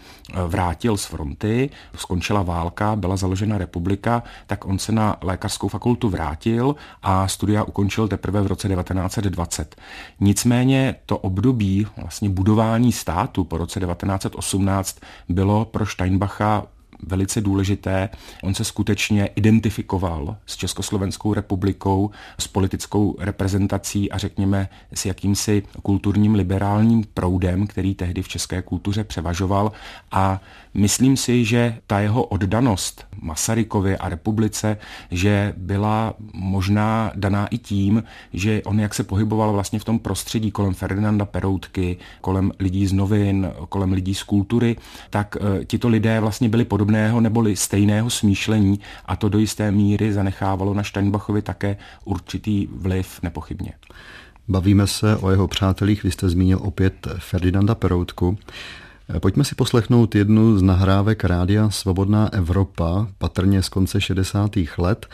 vrátil 0.47 0.97
z 0.97 1.05
fronty, 1.05 1.71
skončila 1.97 2.43
válka, 2.43 2.97
byla 2.97 3.17
založena 3.17 3.59
republika, 3.59 4.23
tak 4.47 4.65
on 4.65 4.79
se 4.79 4.93
na 4.93 5.17
lékařskou 5.23 5.66
fakultu 5.69 6.09
vrátil 6.09 6.75
a 7.03 7.29
studia 7.29 7.65
ukončil 7.65 8.09
teprve 8.09 8.43
v 8.43 8.47
roce 8.47 8.69
1920. 8.69 9.77
Nicméně 10.21 10.95
to 11.07 11.19
období 11.19 11.87
vlastně 11.97 12.31
budování 12.31 12.93
státu 12.93 13.45
po 13.45 13.59
roce 13.59 13.81
1918 13.81 14.99
bylo 15.29 15.65
pro 15.65 15.87
Steinbacha 15.87 16.67
velice 17.03 17.41
důležité. 17.41 18.09
On 18.43 18.55
se 18.55 18.65
skutečně 18.65 19.27
identifikoval 19.27 20.37
s 20.47 20.57
Československou 20.57 21.35
republikou, 21.35 22.11
s 22.39 22.49
politickou 22.49 23.17
reprezentací 23.19 24.13
a 24.13 24.19
řekněme 24.19 24.69
s 24.95 25.07
jakýmsi 25.07 25.63
kulturním 25.83 26.35
liberálním 26.35 27.05
proudem, 27.15 27.67
který 27.67 27.95
tehdy 27.95 28.23
v 28.23 28.29
české 28.29 28.63
kultuře 28.63 29.05
převažoval 29.05 29.73
a 30.13 30.41
myslím 30.75 31.17
si, 31.17 31.45
že 31.45 31.79
ta 31.87 32.01
jeho 32.01 32.25
oddanost 32.25 33.07
Masarykovi 33.21 33.97
a 33.97 34.09
republice, 34.09 34.77
že 35.11 35.55
byla 35.57 36.15
možná 36.33 37.13
daná 37.15 37.47
i 37.47 37.59
tím, 37.59 38.03
že 38.33 38.63
on 38.63 38.81
jak 38.81 38.95
se 38.95 39.05
pohyboval 39.05 39.53
vlastně 39.53 39.79
v 39.79 39.85
tom 39.85 39.99
prostředí 39.99 40.51
kolem 40.51 40.75
Ferdinanda 40.75 41.25
Peroutky, 41.25 41.97
kolem 42.21 42.53
lidí 42.59 42.87
z 42.87 42.93
novin, 42.93 43.51
kolem 43.69 43.93
lidí 43.93 44.15
z 44.15 44.23
kultury, 44.23 44.77
tak 45.11 45.37
e, 45.37 45.65
tito 45.65 45.89
lidé 45.89 46.21
vlastně 46.21 46.49
byli 46.49 46.65
podobného 46.87 47.21
neboli 47.21 47.57
stejného 47.57 48.11
smýšlení 48.11 48.81
a 49.07 49.17
to 49.17 49.29
do 49.29 49.39
jisté 49.39 49.71
míry 49.71 50.13
zanechávalo 50.13 50.75
na 50.75 50.85
Steinbachovi 50.85 51.43
také 51.43 51.77
určitý 52.05 52.69
vliv 52.71 53.21
nepochybně. 53.23 53.73
Bavíme 54.49 54.87
se 54.87 55.17
o 55.17 55.31
jeho 55.31 55.49
přátelích, 55.49 56.03
vy 56.03 56.11
jste 56.11 56.29
zmínil 56.29 56.59
opět 56.63 57.09
Ferdinanda 57.19 57.75
Peroutku. 57.75 58.39
Pojďme 59.21 59.45
si 59.45 59.55
poslechnout 59.55 60.15
jednu 60.15 60.59
z 60.59 60.63
nahrávek 60.63 61.25
rádia 61.25 61.71
Svobodná 61.71 62.33
Evropa, 62.33 63.07
patrně 63.19 63.63
z 63.63 63.69
konce 63.69 64.01
60. 64.01 64.51
let. 64.79 65.07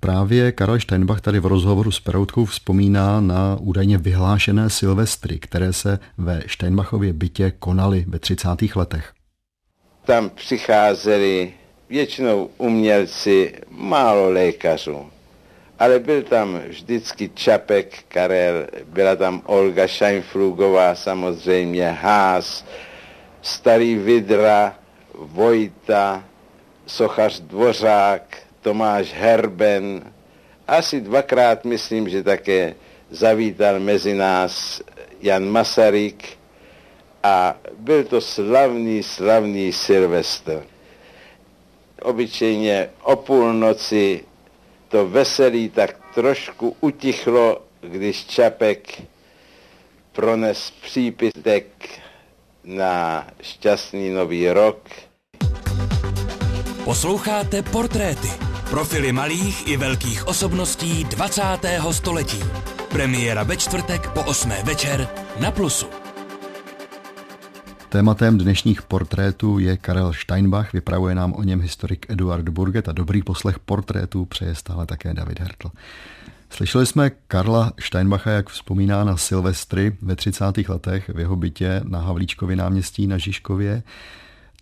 Právě 0.00 0.52
Karel 0.52 0.80
Steinbach 0.80 1.20
tady 1.20 1.40
v 1.40 1.46
rozhovoru 1.46 1.90
s 1.90 2.00
Peroutkou 2.00 2.44
vzpomíná 2.44 3.20
na 3.20 3.56
údajně 3.60 3.98
vyhlášené 3.98 4.70
silvestry, 4.70 5.38
které 5.38 5.72
se 5.72 5.98
ve 6.18 6.42
Steinbachově 6.48 7.12
bytě 7.12 7.52
konaly 7.58 8.04
ve 8.08 8.18
30. 8.18 8.48
letech. 8.76 9.15
Tam 10.06 10.30
přicházeli 10.30 11.54
většinou 11.88 12.50
umělci, 12.58 13.54
málo 13.70 14.30
lékařů. 14.30 15.10
Ale 15.78 15.98
byl 15.98 16.22
tam 16.22 16.60
vždycky 16.68 17.30
Čapek 17.34 18.04
Karel, 18.08 18.66
byla 18.84 19.16
tam 19.16 19.42
Olga 19.46 19.88
Scheinflugová 19.88 20.94
samozřejmě, 20.94 21.90
Haas, 21.90 22.64
Starý 23.42 23.94
Vidra, 23.94 24.78
Vojta, 25.14 26.24
sochař 26.86 27.40
Dvořák, 27.40 28.36
Tomáš 28.60 29.12
Herben. 29.12 30.12
Asi 30.68 31.00
dvakrát 31.00 31.64
myslím, 31.64 32.08
že 32.08 32.22
také 32.22 32.74
zavítal 33.10 33.80
mezi 33.80 34.14
nás 34.14 34.82
Jan 35.20 35.44
Masaryk 35.44 36.35
a 37.26 37.56
byl 37.78 38.04
to 38.04 38.20
slavný, 38.20 39.02
slavný 39.02 39.72
Silvestr. 39.72 40.62
Obyčejně 42.02 42.90
o 43.02 43.16
půlnoci 43.16 44.24
to 44.88 45.08
veselí 45.08 45.68
tak 45.68 45.96
trošku 46.14 46.76
utichlo, 46.80 47.62
když 47.80 48.24
Čapek 48.24 49.02
prones 50.12 50.72
přípitek 50.82 51.66
na 52.64 53.26
šťastný 53.42 54.10
nový 54.10 54.50
rok. 54.50 54.78
Posloucháte 56.84 57.62
portréty, 57.62 58.28
profily 58.70 59.12
malých 59.12 59.68
i 59.68 59.76
velkých 59.76 60.28
osobností 60.28 61.04
20. 61.04 61.42
století. 61.90 62.40
Premiéra 62.88 63.42
ve 63.42 63.56
čtvrtek 63.56 64.10
po 64.10 64.22
8. 64.22 64.50
večer 64.64 65.08
na 65.40 65.50
Plusu. 65.50 66.05
Tématem 67.96 68.38
dnešních 68.38 68.82
portrétů 68.82 69.58
je 69.58 69.76
Karel 69.76 70.12
Steinbach, 70.12 70.72
vypravuje 70.72 71.14
nám 71.14 71.32
o 71.32 71.42
něm 71.42 71.60
historik 71.60 72.06
Eduard 72.08 72.48
Burget 72.48 72.88
a 72.88 72.92
dobrý 72.92 73.22
poslech 73.22 73.58
portrétů 73.58 74.24
přeje 74.24 74.54
stále 74.54 74.86
také 74.86 75.14
David 75.14 75.40
Hertl. 75.40 75.70
Slyšeli 76.50 76.86
jsme 76.86 77.10
Karla 77.10 77.72
Steinbacha, 77.80 78.30
jak 78.30 78.48
vzpomíná 78.48 79.04
na 79.04 79.16
Silvestry 79.16 79.96
ve 80.02 80.16
30. 80.16 80.44
letech 80.68 81.08
v 81.08 81.18
jeho 81.18 81.36
bytě 81.36 81.80
na 81.84 82.00
Havlíčkově 82.00 82.56
náměstí 82.56 83.06
na 83.06 83.18
Žižkově. 83.18 83.82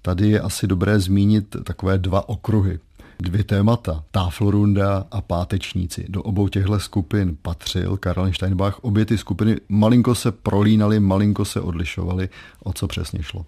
Tady 0.02 0.28
je 0.28 0.40
asi 0.40 0.66
dobré 0.66 1.00
zmínit 1.00 1.56
takové 1.64 1.98
dva 1.98 2.28
okruhy. 2.28 2.78
Dvě 3.20 3.44
témata, 3.44 4.04
Táflorunda 4.10 5.06
a 5.10 5.20
Pátečníci. 5.20 6.06
Do 6.08 6.22
obou 6.22 6.48
těchto 6.48 6.80
skupin 6.80 7.36
patřil 7.42 7.96
Karl 7.96 8.32
Steinbach. 8.32 8.78
Obě 8.78 9.04
ty 9.04 9.18
skupiny 9.18 9.56
malinko 9.68 10.14
se 10.14 10.32
prolínaly, 10.32 11.00
malinko 11.00 11.44
se 11.44 11.60
odlišovaly. 11.60 12.28
O 12.62 12.72
co 12.72 12.86
přesně 12.86 13.22
šlo? 13.22 13.46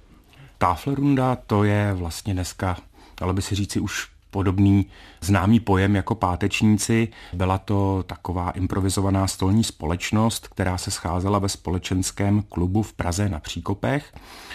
Táflorunda 0.58 1.36
to 1.36 1.64
je 1.64 1.94
vlastně 1.94 2.34
dneska, 2.34 2.76
ale 3.20 3.32
by 3.32 3.42
si 3.42 3.54
říci 3.54 3.80
už 3.80 4.15
podobný 4.36 4.86
známý 5.20 5.60
pojem 5.60 5.96
jako 5.96 6.14
pátečníci. 6.14 7.08
Byla 7.32 7.58
to 7.58 8.04
taková 8.06 8.50
improvizovaná 8.50 9.26
stolní 9.26 9.64
společnost, 9.64 10.48
která 10.48 10.78
se 10.78 10.90
scházela 10.90 11.38
ve 11.38 11.48
společenském 11.48 12.42
klubu 12.42 12.82
v 12.82 12.92
Praze 12.92 13.28
na 13.28 13.40
Příkopech 13.40 14.14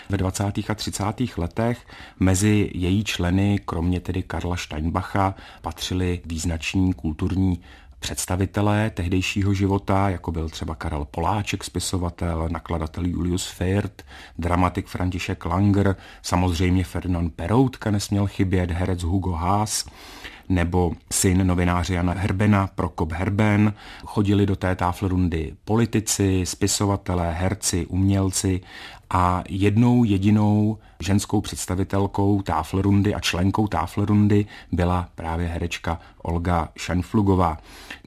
ve 0.09 0.17
20. 0.17 0.43
a 0.69 0.75
30. 0.75 1.03
letech. 1.38 1.85
Mezi 2.19 2.71
její 2.73 3.03
členy, 3.03 3.59
kromě 3.65 4.00
tedy 4.00 4.23
Karla 4.23 4.57
Steinbacha, 4.57 5.35
patřili 5.61 6.21
význační 6.25 6.93
kulturní 6.93 7.61
představitelé 8.01 8.89
tehdejšího 8.89 9.53
života, 9.53 10.10
jako 10.10 10.31
byl 10.31 10.50
třeba 10.50 10.75
Karel 10.75 11.05
Poláček, 11.05 11.63
spisovatel, 11.63 12.50
nakladatel 12.51 13.05
Julius 13.05 13.48
Firth, 13.48 14.03
dramatik 14.38 14.88
František 14.88 15.46
Langer, 15.46 15.96
samozřejmě 16.22 16.84
Ferdinand 16.84 17.36
Peroutka 17.36 17.91
nesměl 17.91 18.27
chybět, 18.27 18.72
herec 18.72 19.03
Hugo 19.03 19.31
Haas, 19.31 19.86
nebo 20.50 20.93
syn 21.12 21.48
novináře 21.48 21.93
Jana 21.93 22.13
Herbena, 22.13 22.67
Prokop 22.75 23.12
Herben. 23.12 23.74
Chodili 24.05 24.46
do 24.46 24.55
té 24.55 24.75
táflrundy 24.75 25.53
politici, 25.65 26.41
spisovatelé, 26.46 27.34
herci, 27.34 27.86
umělci 27.86 28.62
a 29.13 29.43
jednou 29.49 30.03
jedinou 30.03 30.77
ženskou 30.99 31.41
představitelkou 31.41 32.41
Táflrundy 32.41 33.15
a 33.15 33.19
členkou 33.19 33.67
Táflrundy 33.67 34.45
byla 34.71 35.09
právě 35.15 35.47
herečka 35.47 35.99
Olga 36.21 36.69
Šanflugová. 36.77 37.57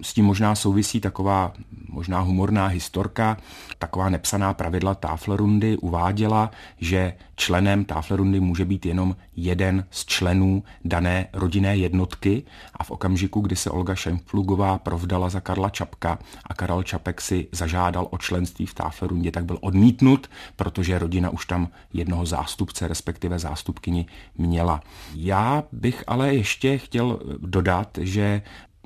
S 0.03 0.15
tím 0.15 0.25
možná 0.25 0.55
souvisí 0.55 1.01
taková 1.01 1.53
možná 1.89 2.21
humorná 2.21 2.67
historka, 2.67 3.37
taková 3.79 4.09
nepsaná 4.09 4.55
pravidla 4.55 4.95
Táflrundy 4.95 5.77
uváděla, 5.77 6.51
že 6.81 7.13
členem 7.37 7.85
Táflrundy 7.85 8.41
může 8.41 8.65
být 8.65 8.87
jenom 8.87 9.17
jeden 9.37 9.85
z 9.91 10.05
členů 10.07 10.63
dané 10.85 11.27
rodinné 11.33 11.77
jednotky 11.77 12.43
a 12.75 12.85
v 12.85 12.91
okamžiku, 12.91 13.41
kdy 13.41 13.57
se 13.57 13.71
Olga 13.71 13.95
Šanflugová 13.95 14.79
provdala 14.79 15.29
za 15.29 15.41
Karla 15.41 15.71
Čapka 15.71 16.19
a 16.45 16.55
Karel 16.55 16.83
Čapek 16.83 17.21
si 17.21 17.49
zažádal 17.53 18.09
o 18.11 18.19
členství 18.19 18.67
v 18.67 18.75
Táflrundě, 18.75 19.31
tak 19.31 19.45
byl 19.45 19.59
odmítnut, 19.61 20.31
protože 20.57 20.94
rodina 20.99 21.31
už 21.31 21.47
tam 21.47 21.69
jednoho 21.93 22.27
zástupce, 22.27 22.89
respektive 22.89 23.39
zástupkyni 23.39 24.07
měla. 24.39 24.83
Já 25.15 25.65
bych 25.73 26.05
ale 26.07 26.35
ještě 26.35 26.79
chtěl 26.79 27.21
dodat, 27.39 27.99
že 28.01 28.43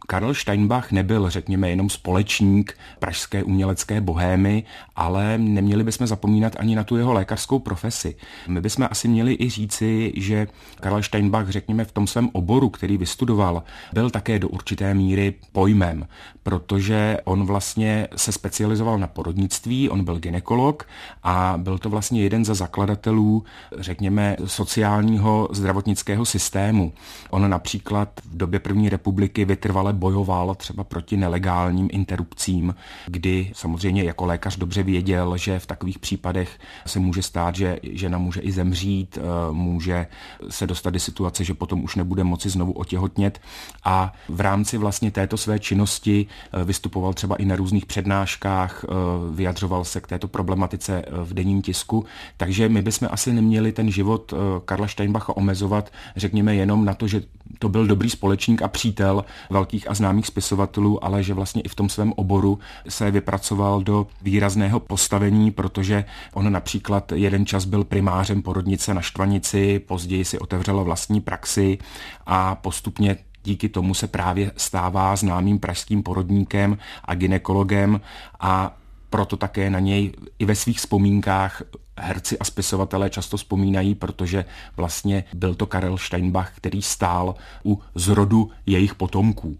Karl 0.07 0.35
Steinbach 0.35 0.93
nebyl, 0.93 1.31
řekněme, 1.31 1.71
jenom 1.71 1.91
společník 1.91 2.79
pražské 2.99 3.43
umělecké 3.43 4.01
bohémy, 4.01 4.65
ale 4.97 5.39
neměli 5.39 5.85
bychom 5.85 6.07
zapomínat 6.07 6.57
ani 6.59 6.77
na 6.77 6.85
tu 6.85 6.97
jeho 6.97 7.13
lékařskou 7.13 7.59
profesi. 7.59 8.17
My 8.49 8.61
bychom 8.61 8.89
asi 8.91 9.09
měli 9.09 9.37
i 9.41 9.51
říci, 9.51 10.13
že 10.17 10.47
Karl 10.81 11.03
Steinbach, 11.03 11.49
řekněme, 11.49 11.85
v 11.85 11.93
tom 11.93 12.07
svém 12.07 12.29
oboru, 12.33 12.69
který 12.69 12.97
vystudoval, 12.97 13.63
byl 13.93 14.11
také 14.11 14.39
do 14.39 14.49
určité 14.49 14.95
míry 14.95 15.35
pojmem, 15.53 16.07
protože 16.43 17.17
on 17.25 17.47
vlastně 17.47 18.09
se 18.17 18.33
specializoval 18.33 18.99
na 18.99 19.07
porodnictví, 19.07 19.91
on 19.91 20.05
byl 20.05 20.19
ginekolog 20.19 20.87
a 21.23 21.55
byl 21.57 21.79
to 21.79 21.91
vlastně 21.91 22.23
jeden 22.23 22.45
ze 22.45 22.55
zakladatelů, 22.55 23.45
řekněme, 23.79 24.37
sociálního 24.45 25.49
zdravotnického 25.53 26.25
systému. 26.25 26.93
On 27.31 27.51
například 27.51 28.09
v 28.25 28.37
době 28.37 28.61
první 28.61 28.89
republiky 28.89 29.45
vytrval 29.45 29.88
neustále 29.89 29.93
bojoval 29.93 30.55
třeba 30.55 30.85
proti 30.85 31.17
nelegálním 31.17 31.89
interrupcím, 31.93 32.75
kdy 33.07 33.53
samozřejmě 33.55 34.05
jako 34.05 34.27
lékař 34.27 34.57
dobře 34.57 34.83
věděl, 34.83 35.37
že 35.37 35.59
v 35.59 35.67
takových 35.67 35.99
případech 35.99 36.59
se 36.87 36.99
může 36.99 37.23
stát, 37.23 37.55
že 37.55 37.79
žena 37.83 38.19
může 38.19 38.41
i 38.41 38.53
zemřít, 38.53 39.19
eh, 39.19 39.53
může 39.53 40.07
se 40.49 40.67
dostat 40.67 40.91
do 40.91 40.99
situace, 40.99 41.45
že 41.45 41.55
potom 41.55 41.85
už 41.85 41.97
nebude 41.97 42.25
moci 42.25 42.49
znovu 42.49 42.73
otěhotnět. 42.73 43.41
A 43.85 44.13
v 44.29 44.41
rámci 44.41 44.79
vlastně 44.79 45.11
této 45.11 45.37
své 45.37 45.59
činnosti 45.59 46.27
eh, 46.27 46.65
vystupoval 46.65 47.15
třeba 47.15 47.37
i 47.37 47.45
na 47.45 47.57
různých 47.57 47.87
přednáškách, 47.87 48.85
eh, 48.85 48.95
vyjadřoval 49.35 49.85
se 49.85 50.01
k 50.01 50.07
této 50.07 50.29
problematice 50.29 51.05
v 51.11 51.35
denním 51.35 51.63
tisku, 51.63 52.05
takže 52.37 52.69
my 52.69 52.83
bychom 52.83 53.09
asi 53.11 53.33
neměli 53.33 53.73
ten 53.73 53.91
život 53.91 54.35
Karla 54.65 54.89
Steinbacha 54.89 55.37
omezovat, 55.37 55.91
řekněme 56.17 56.55
jenom 56.55 56.85
na 56.85 56.95
to, 56.95 57.07
že 57.07 57.23
to 57.59 57.69
byl 57.69 57.87
dobrý 57.87 58.11
společník 58.11 58.63
a 58.63 58.69
přítel 58.69 59.25
velkých 59.51 59.91
a 59.91 59.95
známých 59.95 60.27
spisovatelů, 60.27 61.05
ale 61.05 61.23
že 61.23 61.35
vlastně 61.35 61.63
i 61.63 61.69
v 61.69 61.75
tom 61.75 61.89
svém 61.89 62.13
oboru 62.17 62.59
se 62.89 63.11
vypracoval 63.11 63.83
do 63.83 64.07
výrazného 64.23 64.81
postavení, 64.81 65.51
protože 65.51 66.05
on 66.35 66.53
například 66.53 67.13
jeden 67.13 67.47
čas 67.47 67.65
byl 67.65 67.85
primářem 67.85 68.43
porodnice 68.43 68.95
na 68.95 69.01
Štvanici, 69.01 69.79
později 69.79 70.25
si 70.25 70.39
otevřela 70.39 70.83
vlastní 70.83 71.21
praxi 71.21 71.79
a 72.27 72.55
postupně 72.55 73.17
díky 73.45 73.69
tomu 73.69 73.95
se 73.95 74.07
právě 74.07 74.53
stává 74.57 75.17
známým 75.17 75.59
pražským 75.59 76.03
porodníkem 76.03 76.79
a 77.05 77.15
ginekologem 77.15 78.01
a 78.41 78.77
proto 79.11 79.37
také 79.37 79.71
na 79.71 79.81
něj 79.81 80.13
i 80.39 80.45
ve 80.45 80.55
svých 80.55 80.79
vzpomínkách 80.79 81.63
herci 81.99 82.39
a 82.39 82.45
spisovatelé 82.45 83.11
často 83.11 83.37
vzpomínají, 83.37 83.95
protože 83.95 84.45
vlastně 84.77 85.25
byl 85.35 85.55
to 85.55 85.67
Karel 85.67 85.99
Steinbach, 85.99 86.53
který 86.57 86.83
stál 86.83 87.35
u 87.65 87.81
zrodu 87.95 88.51
jejich 88.67 88.95
potomků. 88.95 89.57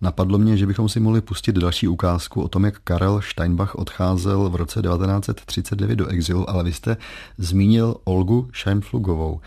Napadlo 0.00 0.38
mě, 0.38 0.56
že 0.56 0.66
bychom 0.66 0.88
si 0.88 1.00
mohli 1.00 1.20
pustit 1.20 1.56
další 1.56 1.88
ukázku 1.88 2.42
o 2.42 2.48
tom, 2.48 2.64
jak 2.64 2.78
Karel 2.84 3.20
Steinbach 3.22 3.74
odcházel 3.74 4.50
v 4.50 4.56
roce 4.56 4.82
1939 4.82 5.96
do 5.96 6.06
exilu, 6.06 6.50
ale 6.50 6.64
vy 6.64 6.72
jste 6.72 6.96
zmínil 7.38 7.96
Olgu 8.04 8.48
Scheinflugovou. 8.54 9.40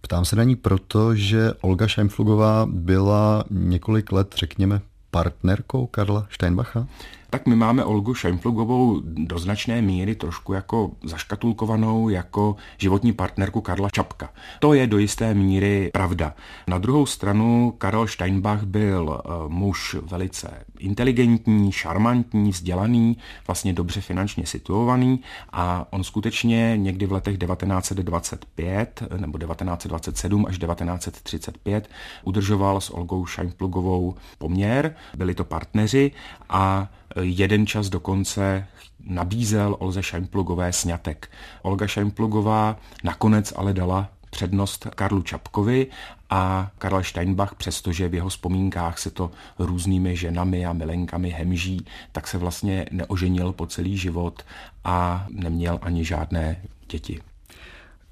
Ptám 0.00 0.24
se 0.24 0.36
na 0.36 0.44
ní 0.44 0.56
proto, 0.56 1.14
že 1.14 1.52
Olga 1.60 1.88
Scheinflugová 1.88 2.66
byla 2.70 3.44
několik 3.50 4.12
let, 4.12 4.34
řekněme, 4.36 4.80
partnerkou 5.10 5.86
Karla 5.86 6.26
Steinbacha? 6.30 6.86
Tak 7.32 7.46
my 7.46 7.56
máme 7.56 7.84
Olgu 7.84 8.14
Šajmflugovou 8.14 9.00
do 9.04 9.38
značné 9.38 9.82
míry 9.82 10.14
trošku 10.14 10.52
jako 10.52 10.90
zaškatulkovanou 11.04 12.08
jako 12.08 12.56
životní 12.78 13.12
partnerku 13.12 13.60
Karla 13.60 13.90
Čapka. 13.90 14.30
To 14.60 14.74
je 14.74 14.86
do 14.86 14.98
jisté 14.98 15.34
míry 15.34 15.90
pravda. 15.92 16.34
Na 16.68 16.78
druhou 16.78 17.06
stranu 17.06 17.74
Karel 17.78 18.06
Steinbach 18.06 18.62
byl 18.62 19.20
eh, 19.24 19.28
muž 19.48 19.96
velice 20.02 20.64
inteligentní, 20.78 21.72
šarmantní, 21.72 22.50
vzdělaný, 22.50 23.16
vlastně 23.46 23.72
dobře 23.72 24.00
finančně 24.00 24.46
situovaný 24.46 25.20
a 25.52 25.86
on 25.90 26.04
skutečně 26.04 26.76
někdy 26.76 27.06
v 27.06 27.12
letech 27.12 27.38
1925 27.38 29.02
nebo 29.16 29.38
1927 29.38 30.46
až 30.46 30.58
1935 30.58 31.88
udržoval 32.24 32.80
s 32.80 32.90
Olgou 32.90 33.26
Šajmflugovou 33.26 34.14
poměr, 34.38 34.94
byli 35.16 35.34
to 35.34 35.44
partneři 35.44 36.10
a 36.48 36.88
jeden 37.20 37.66
čas 37.66 37.88
dokonce 37.88 38.66
nabízel 39.04 39.76
Olze 39.78 40.02
Šajmplugové 40.02 40.72
snětek. 40.72 41.30
Olga 41.62 41.86
Šajmplugová 41.86 42.76
nakonec 43.04 43.52
ale 43.56 43.72
dala 43.72 44.08
přednost 44.30 44.86
Karlu 44.94 45.22
Čapkovi 45.22 45.86
a 46.30 46.70
Karl 46.78 47.02
Steinbach, 47.02 47.54
přestože 47.54 48.08
v 48.08 48.14
jeho 48.14 48.28
vzpomínkách 48.28 48.98
se 48.98 49.10
to 49.10 49.30
různými 49.58 50.16
ženami 50.16 50.66
a 50.66 50.72
milenkami 50.72 51.30
hemží, 51.30 51.86
tak 52.12 52.28
se 52.28 52.38
vlastně 52.38 52.86
neoženil 52.90 53.52
po 53.52 53.66
celý 53.66 53.96
život 53.96 54.42
a 54.84 55.26
neměl 55.30 55.78
ani 55.82 56.04
žádné 56.04 56.62
děti. 56.88 57.20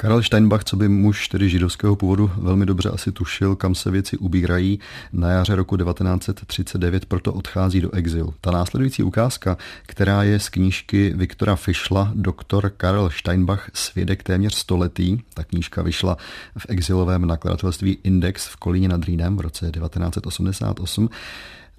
Karel 0.00 0.22
Steinbach, 0.22 0.64
co 0.64 0.76
by 0.76 0.88
muž 0.88 1.28
tedy 1.28 1.48
židovského 1.48 1.96
původu, 1.96 2.30
velmi 2.36 2.66
dobře 2.66 2.90
asi 2.90 3.12
tušil, 3.12 3.56
kam 3.56 3.74
se 3.74 3.90
věci 3.90 4.16
ubírají. 4.16 4.80
Na 5.12 5.30
jaře 5.30 5.54
roku 5.54 5.76
1939 5.76 7.06
proto 7.06 7.32
odchází 7.32 7.80
do 7.80 7.94
exilu. 7.94 8.34
Ta 8.40 8.50
následující 8.50 9.02
ukázka, 9.02 9.56
která 9.82 10.22
je 10.22 10.40
z 10.40 10.48
knížky 10.48 11.12
Viktora 11.16 11.56
Fischla, 11.56 12.12
doktor 12.14 12.72
Karel 12.76 13.10
Steinbach, 13.10 13.70
svědek 13.74 14.22
téměř 14.22 14.54
stoletý. 14.54 15.18
Ta 15.34 15.44
knížka 15.44 15.82
vyšla 15.82 16.16
v 16.58 16.66
exilovém 16.68 17.26
nakladatelství 17.26 17.98
Index 18.02 18.46
v 18.46 18.56
Kolíně 18.56 18.88
nad 18.88 19.04
Rýnem 19.04 19.36
v 19.36 19.40
roce 19.40 19.70
1988 19.70 21.10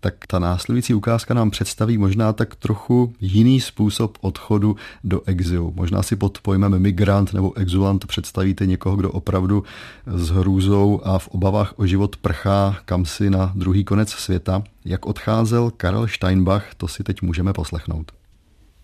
tak 0.01 0.13
ta 0.27 0.39
následující 0.39 0.93
ukázka 0.93 1.33
nám 1.33 1.51
představí 1.51 1.97
možná 1.97 2.33
tak 2.33 2.55
trochu 2.55 3.13
jiný 3.19 3.61
způsob 3.61 4.17
odchodu 4.21 4.75
do 5.03 5.21
exilu. 5.25 5.73
Možná 5.75 6.03
si 6.03 6.15
pod 6.15 6.39
pojmem 6.41 6.79
migrant 6.79 7.33
nebo 7.33 7.57
exulant 7.57 8.05
představíte 8.05 8.65
někoho, 8.65 8.95
kdo 8.95 9.11
opravdu 9.11 9.63
s 10.05 10.29
hrůzou 10.29 11.01
a 11.03 11.19
v 11.19 11.27
obavách 11.27 11.79
o 11.79 11.85
život 11.85 12.15
prchá 12.15 12.77
kam 12.85 13.05
si 13.05 13.29
na 13.29 13.51
druhý 13.55 13.83
konec 13.83 14.09
světa. 14.09 14.63
Jak 14.85 15.05
odcházel 15.05 15.71
Karel 15.77 16.07
Steinbach, 16.07 16.75
to 16.77 16.87
si 16.87 17.03
teď 17.03 17.21
můžeme 17.21 17.53
poslechnout. 17.53 18.11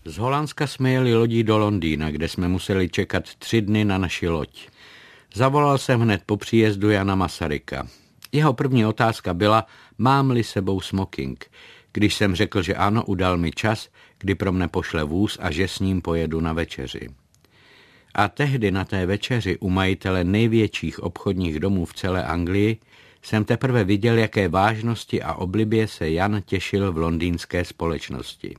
Z 0.04 0.18
Holandska 0.18 0.66
jsme 0.66 0.90
jeli 0.90 1.14
lodí 1.14 1.42
do 1.42 1.58
Londýna, 1.58 2.10
kde 2.10 2.28
jsme 2.28 2.48
museli 2.48 2.88
čekat 2.88 3.24
tři 3.38 3.60
dny 3.60 3.84
na 3.84 3.98
naši 3.98 4.28
loď. 4.28 4.68
Zavolal 5.34 5.78
jsem 5.78 6.00
hned 6.00 6.22
po 6.26 6.36
příjezdu 6.36 6.90
Jana 6.90 7.14
Masaryka. 7.14 7.86
Jeho 8.32 8.52
první 8.52 8.86
otázka 8.86 9.34
byla, 9.34 9.66
mám-li 9.98 10.44
sebou 10.44 10.80
smoking. 10.80 11.50
Když 11.92 12.14
jsem 12.14 12.34
řekl, 12.34 12.62
že 12.62 12.74
ano, 12.74 13.04
udal 13.04 13.36
mi 13.36 13.50
čas, 13.50 13.88
kdy 14.18 14.34
pro 14.34 14.52
mne 14.52 14.68
pošle 14.68 15.04
vůz 15.04 15.38
a 15.40 15.50
že 15.50 15.68
s 15.68 15.78
ním 15.78 16.02
pojedu 16.02 16.40
na 16.40 16.52
večeři. 16.52 17.08
A 18.14 18.28
tehdy 18.28 18.70
na 18.70 18.84
té 18.84 19.06
večeři 19.06 19.58
u 19.58 19.70
majitele 19.70 20.24
největších 20.24 21.00
obchodních 21.02 21.60
domů 21.60 21.84
v 21.84 21.94
celé 21.94 22.24
Anglii 22.24 22.76
jsem 23.22 23.44
teprve 23.44 23.84
viděl, 23.84 24.18
jaké 24.18 24.48
vážnosti 24.48 25.22
a 25.22 25.34
oblibě 25.34 25.88
se 25.88 26.10
Jan 26.10 26.42
těšil 26.44 26.92
v 26.92 26.96
londýnské 26.96 27.64
společnosti. 27.64 28.54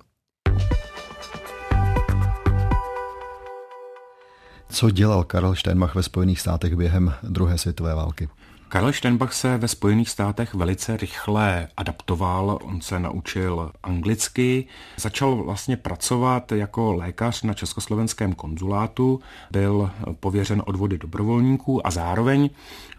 Co 4.70 4.90
dělal 4.90 5.24
Karl 5.24 5.56
Steinmach 5.56 5.96
ve 5.96 6.04
Spojených 6.04 6.40
státech 6.40 6.76
během 6.76 7.14
druhé 7.24 7.58
světové 7.58 7.96
války? 7.96 8.30
Karl 8.70 8.92
Steinbach 8.92 9.34
se 9.34 9.58
ve 9.58 9.68
Spojených 9.68 10.10
státech 10.10 10.54
velice 10.54 10.98
rychle 10.98 11.68
adaptoval, 11.78 12.60
on 12.64 12.82
se 12.82 13.00
naučil 13.00 13.72
anglicky, 13.84 14.66
začal 14.98 15.36
vlastně 15.36 15.78
pracovat 15.78 16.52
jako 16.52 16.94
lékař 16.94 17.44
na 17.44 17.54
československém 17.54 18.34
konzulátu, 18.34 19.20
byl 19.52 19.92
pověřen 20.20 20.64
odvody 20.66 20.98
dobrovolníků 20.98 21.88
a 21.88 21.92
zároveň 21.92 22.50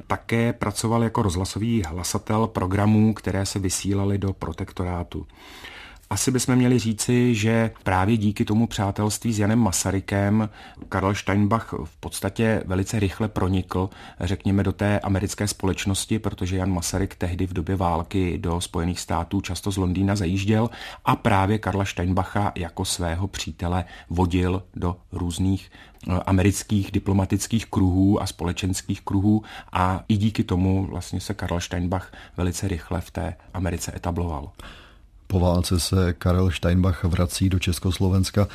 také 0.07 0.53
pracoval 0.53 1.03
jako 1.05 1.23
rozhlasový 1.23 1.83
hlasatel 1.83 2.47
programů, 2.47 3.15
které 3.15 3.47
se 3.47 3.59
vysílaly 3.59 4.19
do 4.19 4.33
protektorátu. 4.33 5.27
Asi 6.13 6.31
bychom 6.31 6.57
měli 6.57 6.79
říci, 6.79 7.35
že 7.35 7.71
právě 7.83 8.17
díky 8.17 8.45
tomu 8.45 8.67
přátelství 8.67 9.33
s 9.33 9.39
Janem 9.39 9.59
Masarykem 9.59 10.49
Karl 10.89 11.15
Steinbach 11.15 11.75
v 11.85 11.97
podstatě 11.97 12.63
velice 12.67 13.01
rychle 13.01 13.29
pronikl, 13.29 13.91
řekněme, 14.21 14.63
do 14.63 14.73
té 14.73 15.01
americké 15.01 15.49
společnosti, 15.49 16.19
protože 16.19 16.57
Jan 16.57 16.73
Masaryk 16.73 17.15
tehdy 17.15 17.47
v 17.47 17.53
době 17.53 17.77
války 17.77 18.39
do 18.39 18.61
Spojených 18.61 19.01
států 19.01 19.41
často 19.41 19.73
z 19.73 19.77
Londýna 19.77 20.17
zajížděl 20.17 20.71
a 21.05 21.17
právě 21.17 21.59
Karla 21.59 21.85
Steinbacha 21.85 22.53
jako 22.55 22.85
svého 22.85 23.29
přítele 23.29 23.85
vodil 24.09 24.63
do 24.75 24.97
různých 25.13 25.71
eh, 26.09 26.13
amerických 26.27 26.91
diplomatických 26.93 27.67
kruhů 27.67 28.23
a 28.23 28.27
společenských 28.27 29.01
kruhů 29.01 29.43
a 29.73 30.05
i 30.09 30.17
díky 30.17 30.45
tomu 30.45 30.87
vlastně 30.87 31.21
se 31.21 31.35
Karl 31.35 31.61
Steinbach 31.61 32.13
velice 32.37 32.69
rychle 32.69 33.01
v 33.01 33.11
té 33.11 33.35
Americe 33.55 33.93
etabloval. 33.97 34.51
Po 35.31 35.41
válce 35.41 35.81
se 35.81 36.13
Karel 36.13 36.51
Steinbach 36.51 37.05
vrací 37.05 37.49
do 37.49 37.59
Československa, 37.59 38.49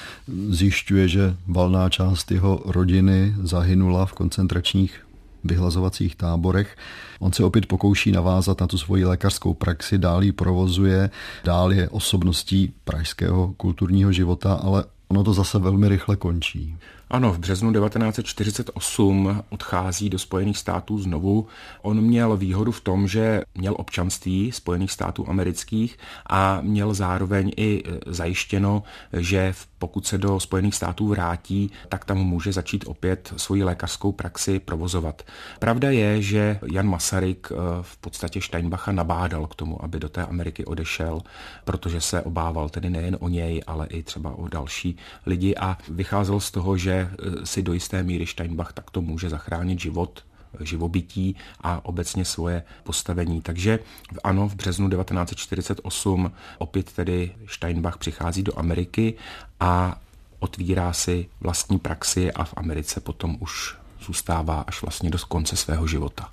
zjišťuje, 0.50 1.08
že 1.08 1.36
valná 1.48 1.90
část 1.90 2.32
jeho 2.32 2.62
rodiny 2.66 3.34
zahynula 3.44 4.06
v 4.06 4.14
koncentračních 4.14 5.02
vyhlazovacích 5.44 6.16
táborech. 6.16 6.78
On 7.20 7.34
se 7.34 7.44
opět 7.44 7.66
pokouší 7.66 8.12
navázat 8.12 8.62
na 8.62 8.68
tu 8.68 8.78
svoji 8.78 9.06
lékařskou 9.06 9.54
praxi, 9.54 9.98
dál 9.98 10.24
ji 10.24 10.32
provozuje, 10.32 11.10
dál 11.44 11.74
je 11.74 11.90
osobností 11.90 12.74
pražského 12.84 13.54
kulturního 13.58 14.12
života, 14.12 14.54
ale 14.54 14.84
ono 15.08 15.24
to 15.24 15.34
zase 15.34 15.60
velmi 15.60 15.90
rychle 15.90 16.16
končí. 16.16 16.78
Ano, 17.10 17.34
v 17.34 17.39
březnu 17.39 17.74
1948 17.74 19.44
odchází 19.50 20.10
do 20.10 20.20
Spojených 20.20 20.58
států 20.58 21.00
znovu. 21.00 21.48
On 21.82 22.02
měl 22.02 22.38
výhodu 22.38 22.72
v 22.72 22.82
tom, 22.82 23.08
že 23.08 23.41
měl 23.56 23.76
občanství 23.78 24.52
Spojených 24.52 24.91
států 24.91 25.30
amerických 25.30 25.98
a 26.30 26.62
měl 26.62 26.94
zároveň 26.94 27.52
i 27.58 27.84
e, 27.86 28.13
zajištěno, 28.13 28.84
že 29.13 29.54
pokud 29.80 30.08
se 30.08 30.18
do 30.18 30.39
Spojených 30.39 30.76
států 30.76 31.08
vrátí, 31.08 31.72
tak 31.89 32.06
tam 32.06 32.18
může 32.18 32.54
začít 32.54 32.84
opět 32.88 33.34
svoji 33.38 33.63
lékařskou 33.63 34.12
praxi 34.12 34.60
provozovat. 34.60 35.24
Pravda 35.60 35.91
je, 35.91 36.22
že 36.22 36.60
Jan 36.72 36.88
Masaryk 36.88 37.52
e, 37.52 37.56
v 37.82 37.98
podstatě 37.98 38.41
Steinbacha 38.41 38.91
nabádal 38.91 39.48
k 39.48 39.56
tomu, 39.56 39.84
aby 39.84 40.00
do 40.00 40.10
té 40.10 40.26
Ameriky 40.26 40.65
odešel, 40.65 41.22
protože 41.63 42.02
se 42.02 42.22
obával 42.22 42.70
tedy 42.70 42.89
nejen 42.89 43.18
o 43.20 43.30
něj, 43.30 43.62
ale 43.68 43.88
i 43.88 44.04
třeba 44.04 44.36
o 44.38 44.48
další 44.48 44.98
lidi 45.26 45.56
a 45.56 45.78
vycházel 45.89 46.39
z 46.39 46.52
toho, 46.52 46.78
že 46.78 46.94
Eh, 47.01 47.45
si 47.45 47.62
do 47.63 47.73
jisté 47.73 48.03
míry 48.03 48.27
Steinbach 48.27 48.73
takto 48.73 49.01
může 49.01 49.29
zachránit 49.29 49.79
život 49.79 50.23
živobytí 50.60 51.36
a 51.62 51.86
obecně 51.86 52.25
svoje 52.25 52.63
postavení. 52.84 53.41
Takže 53.41 53.79
ano, 54.23 54.49
v 54.49 54.55
březnu 54.55 54.89
1948 54.89 56.31
opět 56.58 56.91
tedy 56.91 57.36
Steinbach 57.47 57.97
přichází 57.97 58.43
do 58.43 58.60
Ameriky 58.60 59.13
a 59.60 60.01
otvírá 60.39 60.93
si 60.93 61.27
vlastní 61.41 61.79
praxi 61.79 62.31
a 62.31 62.43
v 62.43 62.53
Americe 62.58 62.99
potom 62.99 63.38
už 63.39 63.75
zůstává 64.01 64.62
až 64.67 64.81
vlastně 64.81 65.10
do 65.10 65.17
konce 65.27 65.55
svého 65.55 65.88
života. 65.88 66.31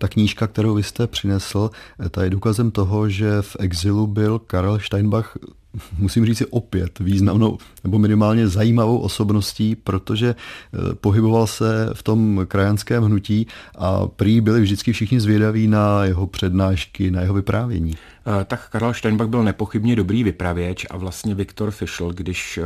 Ta 0.00 0.08
knížka, 0.08 0.46
kterou 0.46 0.74
vy 0.74 0.82
jste 0.82 1.06
přinesl, 1.06 1.70
ta 2.10 2.24
je 2.24 2.30
důkazem 2.30 2.70
toho, 2.70 3.08
že 3.08 3.42
v 3.42 3.56
exilu 3.60 4.06
byl 4.06 4.38
Karel 4.38 4.78
Steinbach 4.78 5.36
musím 5.98 6.26
říct 6.26 6.38
si 6.38 6.46
opět 6.46 6.98
významnou 6.98 7.58
nebo 7.84 7.98
minimálně 7.98 8.48
zajímavou 8.48 8.98
osobností, 8.98 9.76
protože 9.76 10.28
eh, 10.34 10.94
pohyboval 10.94 11.46
se 11.46 11.90
v 11.92 12.02
tom 12.02 12.40
krajanském 12.48 13.04
hnutí 13.04 13.46
a 13.78 14.06
prý 14.06 14.40
byli 14.40 14.60
vždycky 14.60 14.92
všichni 14.92 15.20
zvědaví 15.20 15.66
na 15.66 16.04
jeho 16.04 16.26
přednášky, 16.26 17.10
na 17.10 17.20
jeho 17.20 17.34
vyprávění. 17.34 17.94
Eh, 17.94 18.44
tak 18.44 18.68
Karl 18.68 18.92
Steinbach 18.92 19.28
byl 19.28 19.42
nepochybně 19.42 19.96
dobrý 19.96 20.24
vypravěč 20.24 20.86
a 20.90 20.96
vlastně 20.96 21.34
Viktor 21.34 21.70
Fischl, 21.70 22.12
když 22.12 22.58
eh, 22.58 22.62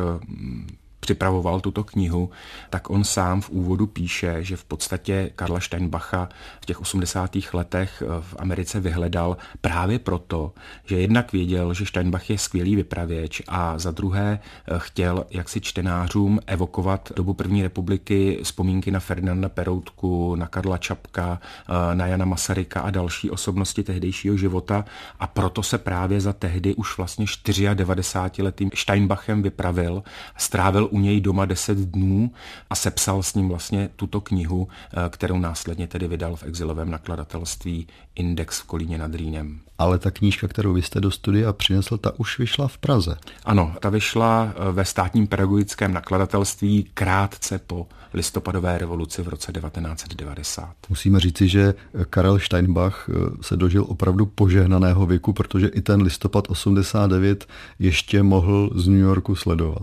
připravoval 1.05 1.61
tuto 1.61 1.85
knihu, 1.85 2.31
tak 2.71 2.91
on 2.91 3.05
sám 3.05 3.41
v 3.41 3.51
úvodu 3.51 3.87
píše, 3.87 4.45
že 4.45 4.57
v 4.57 4.65
podstatě 4.65 5.31
Karla 5.37 5.61
Steinbacha 5.61 6.29
v 6.61 6.67
těch 6.67 6.81
80. 6.81 7.37
letech 7.53 8.03
eh, 8.03 8.21
v 8.21 8.37
Americe 8.39 8.81
vyhledal 8.81 9.37
právě 9.61 9.99
proto, 9.99 10.53
že 10.85 11.01
jednak 11.01 11.33
věděl, 11.33 11.75
že 11.75 11.87
Steinbach 11.87 12.31
je 12.31 12.39
skvělý 12.39 12.77
vypravěč 12.77 13.43
a 13.49 13.79
za 13.79 13.91
druhé 13.91 14.39
eh, 14.41 14.75
chtěl 14.79 15.27
jaksi 15.31 15.61
čtenářům 15.61 16.41
evokovat 16.47 17.13
dobu 17.17 17.35
první 17.35 17.63
republiky, 17.63 18.41
vzpomínky 18.43 18.91
na 18.91 19.01
Ferdinanda 19.01 19.49
Peroutku, 19.49 20.35
na 20.35 20.47
Karla 20.47 20.79
Čapka, 20.79 21.41
eh, 21.69 21.95
na 21.95 22.07
Jana 22.07 22.25
Masaryka 22.25 22.81
a 22.81 22.91
další 22.91 23.31
osobnosti 23.31 23.83
tehdejšího 23.83 24.37
života 24.37 24.85
a 25.21 25.27
proto 25.27 25.63
se 25.63 25.79
právě 25.79 26.21
za 26.21 26.33
tehdy 26.33 26.75
už 26.75 26.97
vlastně 26.97 27.27
94 27.75 28.43
letým 28.43 28.71
Steinbachem 28.75 29.43
vypravil, 29.43 30.03
strávil 30.37 30.89
u 30.95 30.99
něj 30.99 31.21
doma 31.21 31.45
10 31.45 31.79
dnů 31.79 32.31
a 32.71 32.75
sepsal 32.75 33.23
s 33.23 33.35
ním 33.35 33.49
vlastně 33.49 33.91
tuto 33.97 34.21
knihu, 34.21 34.69
eh, 34.69 34.97
kterou 35.11 35.39
následně 35.39 35.87
tedy 35.87 36.09
vydal 36.09 36.37
v 36.37 36.43
exilovém 36.43 36.91
nakladatelství 36.91 37.87
Index 38.15 38.61
v 38.61 38.65
Kolíně 38.65 38.99
nad 38.99 39.15
Rýnem. 39.15 39.61
Ale 39.79 39.99
ta 39.99 40.11
knížka, 40.11 40.49
kterou 40.49 40.73
vy 40.73 40.83
jste 40.83 41.01
do 41.01 41.11
studia 41.11 41.53
přinesl, 41.53 41.99
ta 41.99 42.19
už 42.19 42.39
vyšla 42.39 42.69
v 42.69 42.79
Praze. 42.79 43.17
Ano, 43.45 43.75
ta 43.81 43.89
vyšla 43.89 44.53
eh, 44.55 44.73
ve 44.73 44.85
státním 44.85 45.27
pedagogickém 45.27 45.93
nakladatelství 45.93 46.91
krátce 46.95 47.59
po 47.59 47.87
listopadové 48.15 48.79
revoluci 48.79 49.23
v 49.23 49.29
roce 49.29 49.53
1990. 49.53 50.75
Musíme 50.89 51.21
říci, 51.21 51.49
že 51.49 51.75
Karel 52.11 52.39
Steinbach 52.39 53.09
eh, 53.09 53.15
se 53.41 53.57
dožil 53.57 53.85
opravdu 53.89 54.27
požehnaného 54.27 55.07
věku, 55.07 55.33
protože 55.33 55.67
i 55.67 55.81
ten 55.81 56.03
listopad 56.03 56.45
89 56.49 57.47
ještě 57.79 58.23
mohl 58.23 58.71
z 58.75 58.89
New 58.89 59.01
Yorku 59.01 59.35
sledovat. 59.35 59.83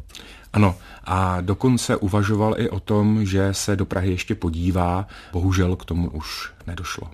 Ano, 0.53 0.75
a 1.03 1.41
dokonce 1.41 1.95
uvažoval 1.95 2.55
i 2.57 2.69
o 2.69 2.79
tom, 2.79 3.25
že 3.25 3.53
se 3.53 3.75
do 3.75 3.85
Prahy 3.85 4.11
ještě 4.11 4.35
podívá. 4.35 5.07
Bohužel 5.33 5.75
k 5.75 5.85
tomu 5.85 6.09
už 6.09 6.51
nedošlo. 6.67 7.07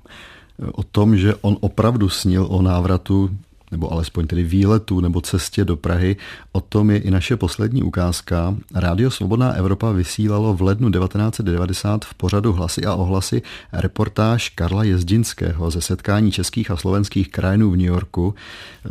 O 0.71 0.83
tom, 0.83 1.17
že 1.17 1.35
on 1.35 1.57
opravdu 1.59 2.09
snil 2.09 2.47
o 2.49 2.61
návratu 2.61 3.29
nebo 3.71 3.91
alespoň 3.91 4.27
tedy 4.27 4.43
výletu 4.43 4.99
nebo 4.99 5.21
cestě 5.21 5.65
do 5.65 5.77
Prahy. 5.77 6.15
O 6.51 6.61
tom 6.61 6.91
je 6.91 6.97
i 6.97 7.11
naše 7.11 7.37
poslední 7.37 7.83
ukázka. 7.83 8.55
Rádio 8.75 9.11
Svobodná 9.11 9.53
Evropa 9.53 9.91
vysílalo 9.91 10.53
v 10.53 10.61
lednu 10.61 10.91
1990 10.91 12.05
v 12.05 12.13
pořadu 12.13 12.53
Hlasy 12.53 12.85
a 12.85 12.95
ohlasy 12.95 13.41
reportáž 13.73 14.49
Karla 14.49 14.83
Jezdinského 14.83 15.71
ze 15.71 15.81
setkání 15.81 16.31
českých 16.31 16.71
a 16.71 16.77
slovenských 16.77 17.31
krajinů 17.31 17.71
v 17.71 17.77
New 17.77 17.85
Yorku. 17.85 18.35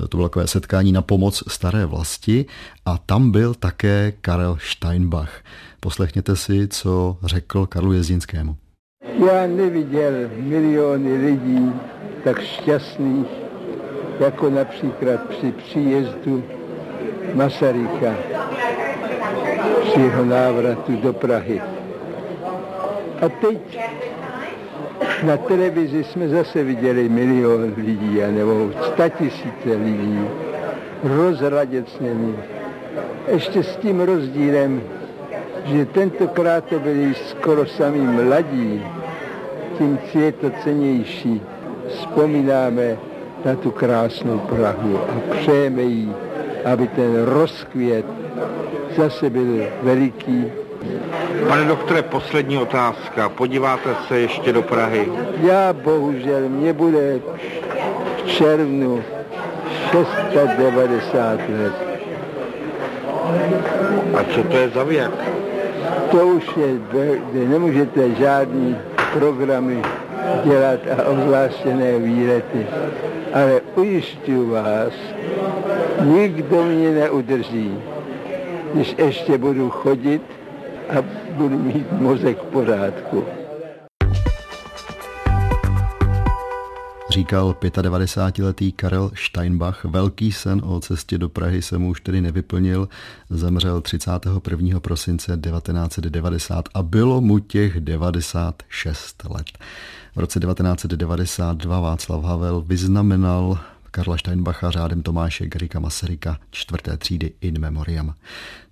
To 0.09 0.17
bylo 0.17 0.29
takové 0.29 0.47
setkání 0.47 0.93
na 0.93 1.03
pomoc 1.03 1.43
staré 1.49 1.87
vlasti 1.87 2.47
a 2.85 2.99
tam 2.99 3.31
byl 3.31 3.55
také 3.55 4.12
Karel 4.21 4.59
Steinbach. 4.61 5.41
Poslechněte 5.81 6.37
si, 6.37 6.69
co 6.69 7.17
řekl 7.23 7.67
Karlu 7.67 7.93
Jezdinskému. 7.93 8.57
Já 9.27 9.47
neviděl 9.47 10.12
miliony 10.37 11.17
lidí 11.17 11.73
tak 12.25 12.41
šťastných, 12.41 13.46
jako 14.21 14.51
například 14.51 15.21
při 15.29 15.53
příjezdu 15.53 16.43
Masaryka, 17.35 18.15
při 19.83 20.01
jeho 20.01 20.25
návratu 20.25 20.97
do 20.97 21.13
Prahy. 21.13 21.63
A 23.21 23.29
teď 23.29 23.79
na 25.23 25.37
televizi 25.37 26.05
jsme 26.05 26.29
zase 26.29 26.65
viděli 26.65 27.09
milion 27.09 27.75
lidí, 27.77 28.21
nebo 28.31 28.71
tisíce 29.19 29.77
lidí, 29.85 30.21
rozraděcnění. 31.05 32.37
Ještě 33.29 33.63
s 33.63 33.77
tím 33.77 34.01
rozdílem, 34.01 34.83
že 35.65 35.87
tentokrát 35.87 36.65
to 36.65 36.79
byli 36.79 37.15
skoro 37.15 37.67
sami 37.67 37.99
mladí, 37.99 38.87
tím 39.79 39.99
je 40.15 40.33
to 40.33 40.51
cenější. 40.65 41.43
Vzpomínáme 41.89 42.97
na 43.44 43.55
tu 43.55 43.70
krásnou 43.70 44.38
Prahu 44.38 44.99
a 44.99 45.35
přejeme 45.35 45.83
jí, 45.83 46.14
aby 46.64 46.88
ten 46.88 47.25
rozkvět 47.25 48.07
zase 48.96 49.31
byl 49.31 49.64
veliký. 49.83 50.44
Pane 51.49 51.64
doktore, 51.64 52.03
poslední 52.03 52.59
otázka. 52.59 53.29
Podíváte 53.29 53.90
se 54.09 54.18
ještě 54.18 54.53
do 54.53 54.62
Prahy? 54.62 55.12
Já 55.42 55.72
bohužel, 55.72 56.49
mě 56.49 56.72
bude 56.72 57.20
v 58.25 58.29
červnu 58.29 59.03
690 59.90 61.40
let. 61.49 61.75
A 64.18 64.25
co 64.35 64.42
to 64.42 64.57
je 64.57 64.68
za 64.68 64.83
věk? 64.83 65.11
To 66.11 66.27
už 66.27 66.44
je, 66.57 66.79
nemůžete 67.49 68.11
žádný 68.11 68.77
programy 69.12 69.83
dělat 70.44 70.81
a 70.99 71.05
ohlášené 71.09 71.99
výlety. 71.99 72.66
Ale 73.37 73.61
ujišťuju 73.77 74.51
vás, 74.51 74.92
nikdo 76.01 76.64
mě 76.64 76.90
neudrží, 76.90 77.70
když 78.75 78.94
ještě 78.99 79.38
budu 79.38 79.70
chodit 79.70 80.22
a 80.88 81.05
budu 81.37 81.59
mít 81.59 81.92
mozek 81.92 82.42
v 82.42 82.46
pořádku. 82.46 83.25
Říkal 87.11 87.57
95-letý 87.61 88.72
Karel 88.72 89.11
Steinbach. 89.14 89.85
Velký 89.85 90.33
sen 90.33 90.61
o 90.64 90.81
cestě 90.81 91.18
do 91.18 91.29
Prahy 91.29 91.62
se 91.62 91.79
mu 91.79 91.88
už 91.88 92.01
tedy 92.01 92.20
nevyplnil. 92.20 92.88
Zemřel 93.31 93.81
31. 93.81 94.81
prosince 94.81 95.27
1990 95.27 96.68
a 96.75 96.83
bylo 96.83 97.20
mu 97.20 97.38
těch 97.38 97.81
96 97.81 99.25
let. 99.25 99.46
V 100.17 100.19
roce 100.19 100.41
1992 100.41 101.81
Václav 101.81 102.25
Havel 102.25 102.61
vyznamenal 102.61 103.59
Karla 103.91 104.19
Steinbacha 104.19 104.71
řádem 104.71 105.03
Tomáše 105.03 105.47
Garika 105.47 105.81
Masaryka 105.81 106.39
čtvrté 106.51 106.97
třídy 106.97 107.33
in 107.41 107.61
memoriam. 107.61 108.15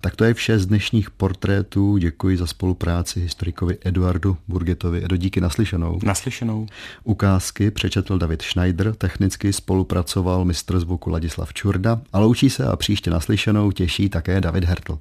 Tak 0.01 0.15
to 0.15 0.23
je 0.23 0.33
vše 0.33 0.59
z 0.59 0.65
dnešních 0.65 1.11
portrétů. 1.11 1.97
Děkuji 1.97 2.37
za 2.37 2.47
spolupráci 2.47 3.19
historikovi 3.19 3.77
Eduardu 3.81 4.37
Burgetovi. 4.47 5.05
Edo, 5.05 5.17
díky 5.17 5.41
naslyšenou. 5.41 5.99
Naslyšenou. 6.03 6.67
Ukázky 7.03 7.71
přečetl 7.71 8.17
David 8.17 8.41
Schneider, 8.41 8.95
technicky 8.95 9.53
spolupracoval 9.53 10.45
mistr 10.45 10.79
zvuku 10.79 11.09
Ladislav 11.09 11.53
Čurda 11.53 12.01
a 12.13 12.19
loučí 12.19 12.49
se 12.49 12.65
a 12.65 12.75
příště 12.75 13.09
naslyšenou 13.09 13.71
těší 13.71 14.09
také 14.09 14.41
David 14.41 14.63
Hertl. 14.63 14.99